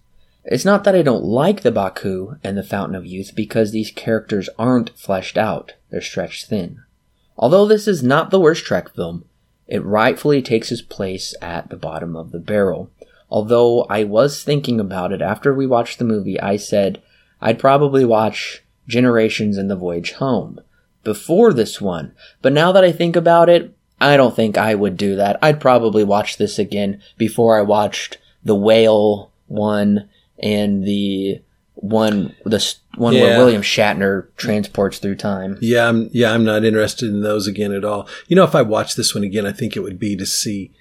It's 0.49 0.63
not 0.63 0.85
that 0.85 0.95
I 0.95 1.01
don't 1.01 1.25
like 1.25 1.61
the 1.61 1.73
Ba'ku 1.73 2.39
and 2.41 2.57
the 2.57 2.63
Fountain 2.63 2.95
of 2.95 3.05
Youth 3.05 3.33
because 3.35 3.71
these 3.71 3.91
characters 3.91 4.49
aren't 4.57 4.97
fleshed 4.97 5.37
out, 5.37 5.73
they're 5.89 5.99
stretched 5.99 6.45
thin. 6.45 6.83
Although 7.37 7.65
this 7.65 7.85
is 7.85 8.01
not 8.01 8.31
the 8.31 8.39
worst 8.39 8.63
Trek 8.63 8.95
film, 8.95 9.25
it 9.67 9.83
rightfully 9.83 10.41
takes 10.41 10.71
its 10.71 10.81
place 10.81 11.35
at 11.41 11.69
the 11.69 11.75
bottom 11.75 12.15
of 12.15 12.31
the 12.31 12.39
barrel. 12.39 12.89
Although 13.29 13.83
I 13.89 14.05
was 14.05 14.41
thinking 14.41 14.79
about 14.79 15.11
it 15.11 15.21
after 15.21 15.53
we 15.53 15.67
watched 15.67 15.99
the 15.99 16.05
movie, 16.05 16.39
I 16.39 16.55
said 16.55 17.01
I'd 17.41 17.59
probably 17.59 18.05
watch 18.05 18.63
Generations 18.87 19.57
and 19.57 19.69
The 19.69 19.75
Voyage 19.75 20.13
Home 20.13 20.61
before 21.03 21.51
this 21.51 21.81
one. 21.81 22.13
But 22.41 22.53
now 22.53 22.71
that 22.71 22.85
I 22.85 22.93
think 22.93 23.17
about 23.17 23.49
it, 23.49 23.75
I 23.99 24.15
don't 24.15 24.35
think 24.35 24.57
I 24.57 24.75
would 24.75 24.95
do 24.95 25.17
that. 25.17 25.37
I'd 25.41 25.59
probably 25.59 26.05
watch 26.05 26.37
this 26.37 26.57
again 26.57 27.01
before 27.17 27.59
I 27.59 27.63
watched 27.63 28.17
the 28.45 28.55
Whale 28.55 29.31
one 29.47 30.07
and 30.39 30.83
the 30.83 31.41
one 31.75 32.35
the 32.43 32.75
one 32.95 33.13
where 33.13 33.37
William 33.37 33.61
Shatner 33.61 34.27
transports 34.35 34.99
through 34.99 35.15
time. 35.15 35.57
Yeah, 35.61 35.87
I'm 35.87 36.09
yeah, 36.11 36.31
I'm 36.31 36.43
not 36.43 36.65
interested 36.65 37.09
in 37.09 37.21
those 37.21 37.47
again 37.47 37.71
at 37.71 37.85
all. 37.85 38.07
You 38.27 38.35
know, 38.35 38.43
if 38.43 38.55
I 38.55 38.61
watch 38.61 38.95
this 38.95 39.13
one 39.13 39.23
again, 39.23 39.45
I 39.45 39.51
think 39.51 39.75
it 39.75 39.81
would 39.81 39.99
be 39.99 40.15
to 40.15 40.25
see 40.25 40.71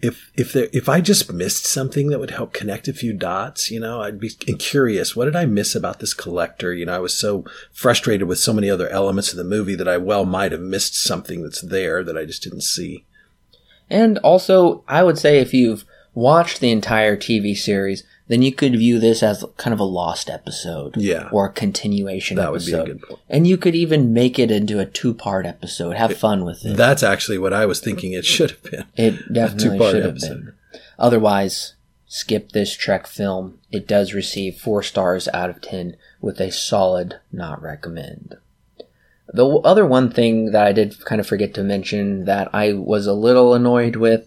if 0.00 0.32
if 0.34 0.52
there 0.52 0.68
if 0.72 0.88
I 0.88 1.00
just 1.00 1.32
missed 1.32 1.64
something 1.64 2.08
that 2.08 2.18
would 2.18 2.32
help 2.32 2.52
connect 2.52 2.88
a 2.88 2.92
few 2.92 3.12
dots. 3.12 3.70
You 3.70 3.78
know, 3.80 4.02
I'd 4.02 4.18
be 4.18 4.30
curious. 4.30 5.14
What 5.14 5.26
did 5.26 5.36
I 5.36 5.46
miss 5.46 5.74
about 5.74 6.00
this 6.00 6.12
collector? 6.12 6.74
You 6.74 6.86
know, 6.86 6.96
I 6.96 6.98
was 6.98 7.16
so 7.16 7.44
frustrated 7.72 8.26
with 8.26 8.40
so 8.40 8.52
many 8.52 8.68
other 8.68 8.88
elements 8.88 9.30
of 9.30 9.38
the 9.38 9.44
movie 9.44 9.76
that 9.76 9.88
I 9.88 9.96
well 9.96 10.24
might 10.24 10.52
have 10.52 10.60
missed 10.60 11.00
something 11.00 11.42
that's 11.42 11.62
there 11.62 12.02
that 12.02 12.16
I 12.16 12.24
just 12.24 12.42
didn't 12.42 12.62
see. 12.62 13.04
And 13.88 14.18
also, 14.18 14.82
I 14.88 15.04
would 15.04 15.18
say 15.18 15.38
if 15.38 15.54
you've 15.54 15.84
watched 16.14 16.60
the 16.60 16.72
entire 16.72 17.16
TV 17.16 17.56
series, 17.56 18.04
then 18.32 18.40
you 18.40 18.50
could 18.50 18.72
view 18.72 18.98
this 18.98 19.22
as 19.22 19.44
kind 19.58 19.74
of 19.74 19.80
a 19.80 19.84
lost 19.84 20.30
episode. 20.30 20.96
Yeah. 20.96 21.28
Or 21.32 21.46
a 21.46 21.52
continuation 21.52 22.38
That 22.38 22.50
would 22.50 22.64
be 22.64 22.72
a 22.72 22.82
good 22.82 23.02
point. 23.02 23.20
And 23.28 23.46
you 23.46 23.58
could 23.58 23.74
even 23.74 24.14
make 24.14 24.38
it 24.38 24.50
into 24.50 24.80
a 24.80 24.86
two 24.86 25.12
part 25.12 25.44
episode. 25.44 25.96
Have 25.96 26.16
fun 26.16 26.42
with 26.46 26.64
it. 26.64 26.74
That's 26.78 27.02
actually 27.02 27.36
what 27.36 27.52
I 27.52 27.66
was 27.66 27.80
thinking 27.80 28.12
it 28.12 28.24
should 28.24 28.52
have 28.52 28.62
been. 28.62 28.84
It 28.96 29.30
definitely 29.34 29.78
should 29.78 30.04
have 30.04 30.16
episode. 30.16 30.44
been. 30.46 30.80
Otherwise, 30.98 31.74
skip 32.06 32.52
this 32.52 32.74
Trek 32.74 33.06
film. 33.06 33.58
It 33.70 33.86
does 33.86 34.14
receive 34.14 34.56
four 34.56 34.82
stars 34.82 35.28
out 35.34 35.50
of 35.50 35.60
ten 35.60 35.96
with 36.22 36.40
a 36.40 36.50
solid 36.50 37.20
not 37.30 37.60
recommend. 37.60 38.38
The 39.28 39.46
other 39.46 39.84
one 39.84 40.10
thing 40.10 40.52
that 40.52 40.66
I 40.66 40.72
did 40.72 41.04
kind 41.04 41.20
of 41.20 41.26
forget 41.26 41.52
to 41.54 41.62
mention 41.62 42.24
that 42.24 42.48
I 42.54 42.72
was 42.72 43.06
a 43.06 43.12
little 43.12 43.52
annoyed 43.52 43.96
with 43.96 44.26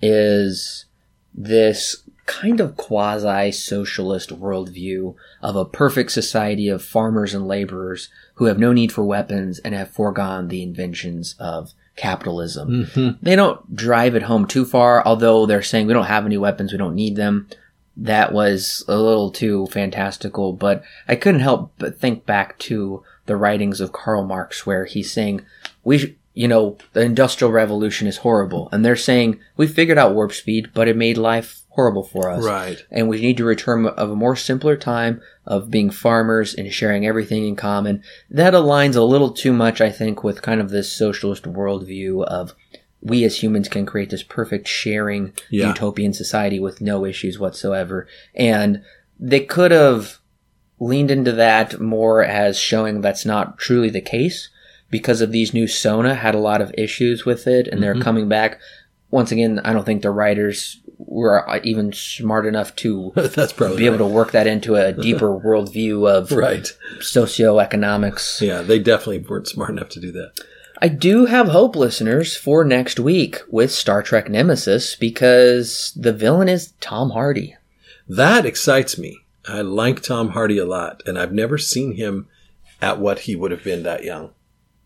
is 0.00 0.86
this 1.34 2.02
kind 2.26 2.60
of 2.60 2.76
quasi 2.76 3.50
socialist 3.50 4.30
worldview 4.30 5.14
of 5.42 5.56
a 5.56 5.64
perfect 5.64 6.12
society 6.12 6.68
of 6.68 6.84
farmers 6.84 7.34
and 7.34 7.48
laborers 7.48 8.08
who 8.34 8.44
have 8.46 8.58
no 8.58 8.72
need 8.72 8.92
for 8.92 9.04
weapons 9.04 9.58
and 9.60 9.74
have 9.74 9.90
foregone 9.90 10.48
the 10.48 10.62
inventions 10.62 11.34
of 11.38 11.72
capitalism. 11.96 12.86
Mm-hmm. 12.86 13.10
They 13.24 13.36
don't 13.36 13.74
drive 13.74 14.14
it 14.14 14.22
home 14.22 14.46
too 14.46 14.64
far, 14.64 15.04
although 15.04 15.46
they're 15.46 15.62
saying 15.62 15.86
we 15.86 15.92
don't 15.92 16.04
have 16.04 16.24
any 16.24 16.38
weapons, 16.38 16.72
we 16.72 16.78
don't 16.78 16.94
need 16.94 17.16
them. 17.16 17.48
That 17.96 18.32
was 18.32 18.84
a 18.88 18.96
little 18.96 19.30
too 19.30 19.66
fantastical, 19.66 20.52
but 20.52 20.82
I 21.06 21.16
couldn't 21.16 21.40
help 21.40 21.72
but 21.78 21.98
think 21.98 22.24
back 22.24 22.58
to 22.60 23.02
the 23.26 23.36
writings 23.36 23.80
of 23.80 23.92
Karl 23.92 24.24
Marx 24.24 24.64
where 24.64 24.86
he's 24.86 25.12
saying 25.12 25.44
we 25.84 26.16
you 26.34 26.48
know, 26.48 26.78
the 26.94 27.02
industrial 27.02 27.52
revolution 27.52 28.06
is 28.06 28.18
horrible 28.18 28.68
and 28.72 28.84
they're 28.84 28.96
saying 28.96 29.38
we 29.56 29.66
figured 29.66 29.98
out 29.98 30.14
warp 30.14 30.32
speed, 30.32 30.70
but 30.74 30.88
it 30.88 30.96
made 30.96 31.18
life 31.18 31.60
horrible 31.70 32.02
for 32.02 32.28
us 32.30 32.44
Right. 32.44 32.78
and 32.90 33.08
we 33.08 33.20
need 33.20 33.36
to 33.38 33.44
return 33.44 33.86
of 33.86 34.10
a 34.10 34.16
more 34.16 34.36
simpler 34.36 34.76
time 34.76 35.20
of 35.46 35.70
being 35.70 35.90
farmers 35.90 36.54
and 36.54 36.70
sharing 36.72 37.06
everything 37.06 37.46
in 37.46 37.56
common. 37.56 38.02
That 38.30 38.54
aligns 38.54 38.94
a 38.96 39.02
little 39.02 39.30
too 39.30 39.52
much, 39.52 39.80
I 39.80 39.90
think, 39.90 40.22
with 40.22 40.42
kind 40.42 40.60
of 40.60 40.70
this 40.70 40.90
socialist 40.92 41.44
worldview 41.44 42.24
of 42.24 42.54
we 43.00 43.24
as 43.24 43.42
humans 43.42 43.68
can 43.68 43.84
create 43.84 44.10
this 44.10 44.22
perfect 44.22 44.68
sharing 44.68 45.32
Yeah. 45.50 45.68
utopian 45.68 46.12
society 46.12 46.60
with 46.60 46.80
no 46.80 47.04
issues 47.04 47.38
whatsoever. 47.38 48.06
And 48.34 48.82
they 49.18 49.40
could 49.40 49.70
have 49.70 50.18
leaned 50.78 51.10
into 51.10 51.32
that 51.32 51.80
more 51.80 52.22
as 52.24 52.58
showing 52.58 53.00
that's 53.00 53.24
not 53.26 53.58
truly 53.58 53.88
the 53.90 54.00
case 54.00 54.48
because 54.92 55.22
of 55.22 55.32
these 55.32 55.54
new 55.54 55.64
Son'a 55.64 56.14
had 56.14 56.36
a 56.36 56.38
lot 56.38 56.60
of 56.60 56.72
issues 56.76 57.24
with 57.24 57.48
it 57.48 57.66
and 57.66 57.82
they're 57.82 57.94
mm-hmm. 57.94 58.02
coming 58.02 58.28
back. 58.28 58.60
Once 59.10 59.32
again, 59.32 59.58
I 59.64 59.72
don't 59.72 59.84
think 59.84 60.02
the 60.02 60.10
writers 60.10 60.80
were 60.98 61.44
even 61.64 61.92
smart 61.92 62.46
enough 62.46 62.76
to 62.76 63.12
That's 63.16 63.52
probably 63.52 63.78
be 63.78 63.86
able 63.86 63.98
to 63.98 64.06
work 64.06 64.30
that 64.32 64.46
into 64.46 64.76
a 64.76 64.92
deeper 64.92 65.28
worldview 65.44 66.08
of 66.08 66.30
right. 66.30 66.70
socioeconomics. 66.98 68.40
Yeah, 68.40 68.62
they 68.62 68.78
definitely 68.78 69.18
weren't 69.18 69.48
smart 69.48 69.70
enough 69.70 69.88
to 69.90 70.00
do 70.00 70.12
that. 70.12 70.34
I 70.80 70.88
do 70.88 71.26
have 71.26 71.48
hope, 71.48 71.74
listeners, 71.76 72.36
for 72.36 72.64
next 72.64 73.00
week 73.00 73.40
with 73.48 73.70
Star 73.70 74.02
Trek 74.02 74.28
Nemesis 74.28 74.96
because 74.96 75.92
the 75.96 76.12
villain 76.12 76.48
is 76.48 76.72
Tom 76.80 77.10
Hardy. 77.10 77.56
That 78.08 78.44
excites 78.44 78.98
me. 78.98 79.18
I 79.48 79.62
like 79.62 80.02
Tom 80.02 80.30
Hardy 80.30 80.58
a 80.58 80.66
lot, 80.66 81.02
and 81.06 81.18
I've 81.18 81.32
never 81.32 81.56
seen 81.56 81.92
him 81.94 82.28
at 82.80 82.98
what 82.98 83.20
he 83.20 83.36
would 83.36 83.52
have 83.52 83.64
been 83.64 83.84
that 83.84 84.04
young. 84.04 84.32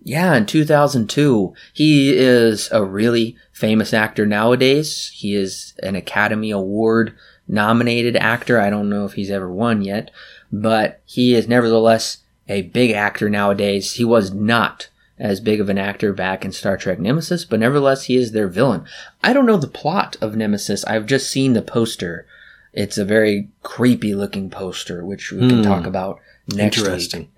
Yeah, 0.07 0.37
in 0.37 0.47
2002, 0.47 1.53
he 1.73 2.17
is 2.17 2.69
a 2.71 2.85
really 2.85 3.37
famous 3.53 3.93
actor 3.93 4.25
nowadays. 4.25 5.11
He 5.13 5.35
is 5.35 5.75
an 5.83 5.97
Academy 5.97 6.53
Award 6.53 7.13
nominated 7.49 8.15
actor. 8.17 8.61
I 8.61 8.71
don't 8.71 8.89
know 8.89 9.05
if 9.05 9.15
he's 9.15 9.33
ever 9.33 9.53
won 9.53 9.83
yet, 9.83 10.13
but 10.53 11.01
he 11.07 11.35
is 11.35 11.49
nevertheless 11.49 12.19
a 12.49 12.63
big 12.63 12.93
actor 12.93 13.29
nowadays. 13.29 13.95
He 13.95 14.05
was 14.05 14.33
not 14.33 14.89
as 15.19 15.41
big 15.41 15.61
of 15.61 15.69
an 15.69 15.79
actor 15.79 16.13
back 16.13 16.45
in 16.45 16.53
Star 16.53 16.77
Trek 16.77 17.01
Nemesis, 17.01 17.45
but 17.45 17.59
nevertheless, 17.59 18.05
he 18.05 18.15
is 18.17 18.31
their 18.31 18.47
villain. 18.49 18.85
I 19.25 19.33
don't 19.33 19.47
know 19.47 19.57
the 19.57 19.67
plot 19.67 20.17
of 20.21 20.37
Nemesis. 20.37 20.85
I've 20.85 21.07
just 21.07 21.29
seen 21.29 21.55
the 21.55 21.63
poster. 21.63 22.27
It's 22.73 22.97
a 22.97 23.05
very 23.05 23.49
creepy 23.65 24.15
looking 24.15 24.51
poster, 24.51 25.05
which 25.05 25.33
we 25.33 25.41
can 25.49 25.59
Hmm. 25.59 25.63
talk 25.65 25.85
about 25.87 26.21
next 26.47 26.77
week. 26.79 27.29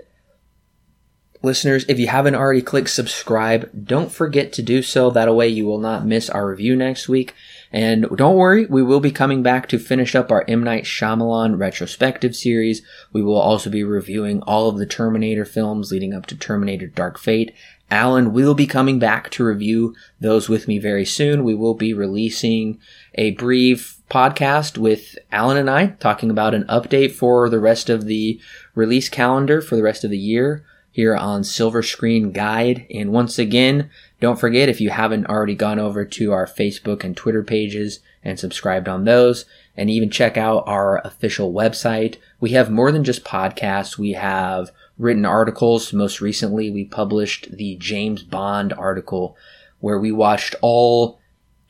Listeners, 1.41 1.85
if 1.89 2.01
you 2.01 2.09
haven't 2.09 2.35
already 2.35 2.63
clicked 2.63 2.91
subscribe, 2.91 3.71
don't 3.87 4.11
forget 4.11 4.53
to 4.55 4.63
do 4.63 4.83
so. 4.83 5.09
That 5.09 5.33
way 5.33 5.47
you 5.47 5.67
will 5.67 5.79
not 5.79 6.05
miss 6.05 6.29
our 6.29 6.49
review 6.49 6.75
next 6.75 7.09
week. 7.09 7.33
And 7.73 8.09
don't 8.17 8.35
worry, 8.35 8.67
we 8.67 8.83
will 8.83 8.99
be 8.99 9.13
coming 9.13 9.41
back 9.43 9.69
to 9.69 9.79
finish 9.79 10.17
up 10.17 10.33
our 10.33 10.45
M. 10.49 10.65
Night 10.65 10.83
Shyamalan 10.83 11.57
retrospective 11.57 12.35
series. 12.35 12.83
We 13.13 13.23
will 13.23 13.39
also 13.39 13.71
be 13.71 13.85
reviewing 13.85 14.43
all 14.43 14.69
of 14.69 14.79
the 14.79 14.87
Terminator 14.87 15.45
films 15.45 15.93
leading 15.93 16.13
up 16.13 16.27
to 16.27 16.37
Terminator 16.37 16.89
Dark 16.89 17.21
Fate. 17.21 17.55
Alan 17.89 18.33
will 18.33 18.55
be 18.55 18.67
coming 18.67 18.99
back 18.99 19.31
to 19.31 19.45
review 19.45 19.95
those 20.21 20.49
with 20.49 20.67
me 20.67 20.79
very 20.79 21.05
soon. 21.05 21.45
We 21.45 21.55
will 21.55 21.75
be 21.75 21.95
releasing 21.95 22.81
a 23.15 23.31
brief 23.33 24.01
podcast 24.11 24.77
with 24.77 25.17
Alan 25.31 25.57
and 25.57 25.71
I 25.71 25.87
talking 26.01 26.31
about 26.31 26.55
an 26.55 26.65
update 26.65 27.13
for 27.13 27.49
the 27.49 27.61
rest 27.61 27.89
of 27.89 28.07
the 28.07 28.41
release 28.75 29.09
calendar 29.09 29.61
for 29.61 29.77
the 29.77 29.83
rest 29.83 30.03
of 30.03 30.11
the 30.11 30.19
year 30.19 30.65
here 30.91 31.17
on 31.17 31.45
Silver 31.45 31.83
Screen 31.83 32.33
Guide. 32.33 32.87
And 32.93 33.13
once 33.13 33.39
again, 33.39 33.91
don't 34.21 34.41
forget 34.41 34.69
if 34.69 34.81
you 34.81 34.91
haven't 34.91 35.27
already 35.27 35.55
gone 35.55 35.79
over 35.79 36.05
to 36.05 36.33
our 36.33 36.47
Facebook 36.47 37.05
and 37.05 37.17
Twitter 37.17 37.43
pages 37.43 38.01
and 38.25 38.39
subscribed 38.39 38.89
on 38.89 39.05
those, 39.05 39.45
and 39.77 39.89
even 39.89 40.11
check 40.11 40.37
out 40.37 40.65
our 40.67 40.99
official 41.07 41.53
website. 41.53 42.17
We 42.41 42.51
have 42.51 42.71
more 42.71 42.91
than 42.91 43.05
just 43.05 43.25
podcasts. 43.25 43.97
We 43.97 44.13
have 44.13 44.71
written 44.99 45.25
articles. 45.25 45.93
Most 45.93 46.21
recently, 46.21 46.71
we 46.71 46.85
published 46.85 47.53
the 47.53 47.77
James 47.77 48.23
Bond 48.23 48.73
article 48.73 49.37
where 49.81 49.99
we 49.99 50.11
watched 50.11 50.57
all 50.61 51.21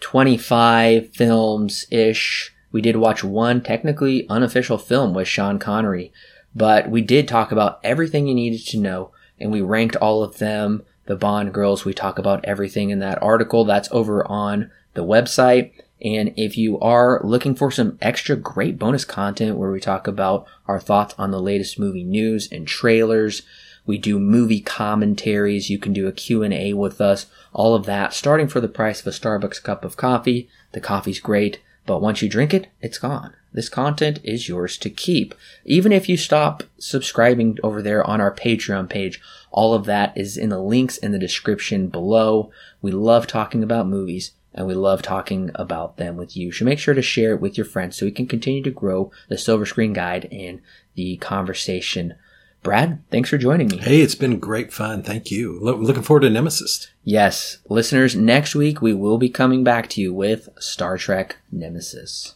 25 0.01 1.11
films 1.11 1.87
ish. 1.91 2.55
We 2.73 2.81
did 2.81 2.97
watch 2.97 3.23
one 3.23 3.63
technically 3.63 4.27
unofficial 4.29 4.79
film 4.79 5.13
with 5.15 5.29
Sean 5.29 5.59
Connery, 5.59 6.13
but 6.55 6.91
we 6.91 7.03
did 7.03 7.29
talk 7.29 7.53
about 7.53 7.81
everything 7.85 8.27
you 8.27 8.35
needed 8.35 8.67
to 8.67 8.79
know 8.79 9.13
and 9.41 9.53
we 9.53 9.61
ranked 9.61 9.97
all 9.97 10.23
of 10.23 10.39
them. 10.39 10.83
The 11.07 11.17
Bond 11.17 11.55
girls, 11.55 11.85
we 11.85 11.95
talk 11.95 12.19
about 12.19 12.45
everything 12.45 12.91
in 12.91 12.99
that 12.99 13.23
article. 13.23 13.65
That's 13.65 13.89
over 13.93 14.27
on 14.27 14.71
the 14.95 15.05
website. 15.05 15.73
And 16.03 16.33
if 16.37 16.57
you 16.57 16.79
are 16.81 17.21
looking 17.25 17.55
for 17.55 17.71
some 17.71 17.99
extra 18.01 18.37
great 18.37 18.79
bonus 18.79 19.05
content 19.05 19.57
where 19.57 19.71
we 19.71 19.81
talk 19.81 20.07
about 20.07 20.47
our 20.67 20.79
thoughts 20.79 21.15
on 21.19 21.31
the 21.31 21.41
latest 21.41 21.79
movie 21.79 22.05
news 22.05 22.51
and 22.53 22.69
trailers, 22.69 23.43
we 23.87 23.99
do 23.99 24.19
movie 24.19 24.61
commentaries. 24.61 25.71
You 25.71 25.79
can 25.79 25.93
do 25.93 26.07
a 26.07 26.13
Q&A 26.13 26.75
with 26.75 27.01
us. 27.01 27.27
All 27.53 27.75
of 27.75 27.87
that 27.87 28.13
starting 28.13 28.47
for 28.47 28.61
the 28.61 28.69
price 28.69 29.01
of 29.01 29.07
a 29.07 29.11
Starbucks 29.11 29.63
cup 29.63 29.85
of 29.85 29.97
coffee. 29.97 30.49
The 30.73 30.81
coffee's 30.81 31.21
great, 31.21 31.61
but 31.87 32.03
once 32.03 32.21
you 32.23 32.29
drink 32.29 32.53
it, 32.53 32.69
it's 32.81 32.99
gone. 32.99 33.35
This 33.53 33.69
content 33.69 34.21
is 34.23 34.49
yours 34.49 34.77
to 34.79 34.91
keep. 34.91 35.35
Even 35.65 35.93
if 35.93 36.09
you 36.09 36.17
stop 36.17 36.63
subscribing 36.79 37.59
over 37.63 37.81
there 37.83 38.05
on 38.07 38.21
our 38.21 38.35
Patreon 38.35 38.89
page, 38.89 39.21
all 39.51 39.75
of 39.75 39.87
that 39.87 40.17
is 40.17 40.37
in 40.37 40.51
the 40.51 40.61
links 40.61 40.99
in 40.99 41.13
the 41.13 41.19
description 41.19 41.89
below. 41.89 42.51
We 42.83 42.93
love 42.93 43.27
talking 43.27 43.63
about 43.63 43.87
movies 43.87 44.33
and 44.55 44.67
we 44.67 44.75
love 44.75 45.03
talking 45.03 45.51
about 45.55 45.97
them 45.97 46.17
with 46.17 46.37
you. 46.37 46.53
So 46.53 46.65
make 46.65 46.79
sure 46.79 46.95
to 46.95 47.03
share 47.03 47.33
it 47.33 47.41
with 47.41 47.57
your 47.57 47.65
friends 47.65 47.97
so 47.97 48.07
we 48.07 48.13
can 48.13 48.27
continue 48.27 48.63
to 48.63 48.71
grow 48.71 49.11
the 49.29 49.39
Silver 49.39 49.65
Screen 49.67 49.93
Guide 49.93 50.29
and 50.31 50.61
the 50.95 51.17
conversation. 51.19 52.15
Brad, 52.63 53.03
thanks 53.11 53.31
for 53.31 53.39
joining 53.39 53.69
me. 53.69 53.79
Hey, 53.79 54.01
it's 54.01 54.17
been 54.17 54.41
great 54.41 54.73
fun. 54.73 55.03
Thank 55.03 55.31
you. 55.31 55.59
Lo- 55.61 55.77
looking 55.77 56.03
forward 56.03 56.21
to 56.21 56.31
Nemesis. 56.31 56.89
Yes, 57.05 57.59
listeners, 57.69 58.17
next 58.17 58.55
week 58.55 58.83
we 58.83 58.93
will 58.93 59.17
be 59.17 59.29
coming 59.29 59.63
back 59.63 59.89
to 59.91 60.01
you 60.01 60.13
with 60.13 60.49
Star 60.59 60.99
Trek 60.99 61.37
Nemesis. 61.53 62.35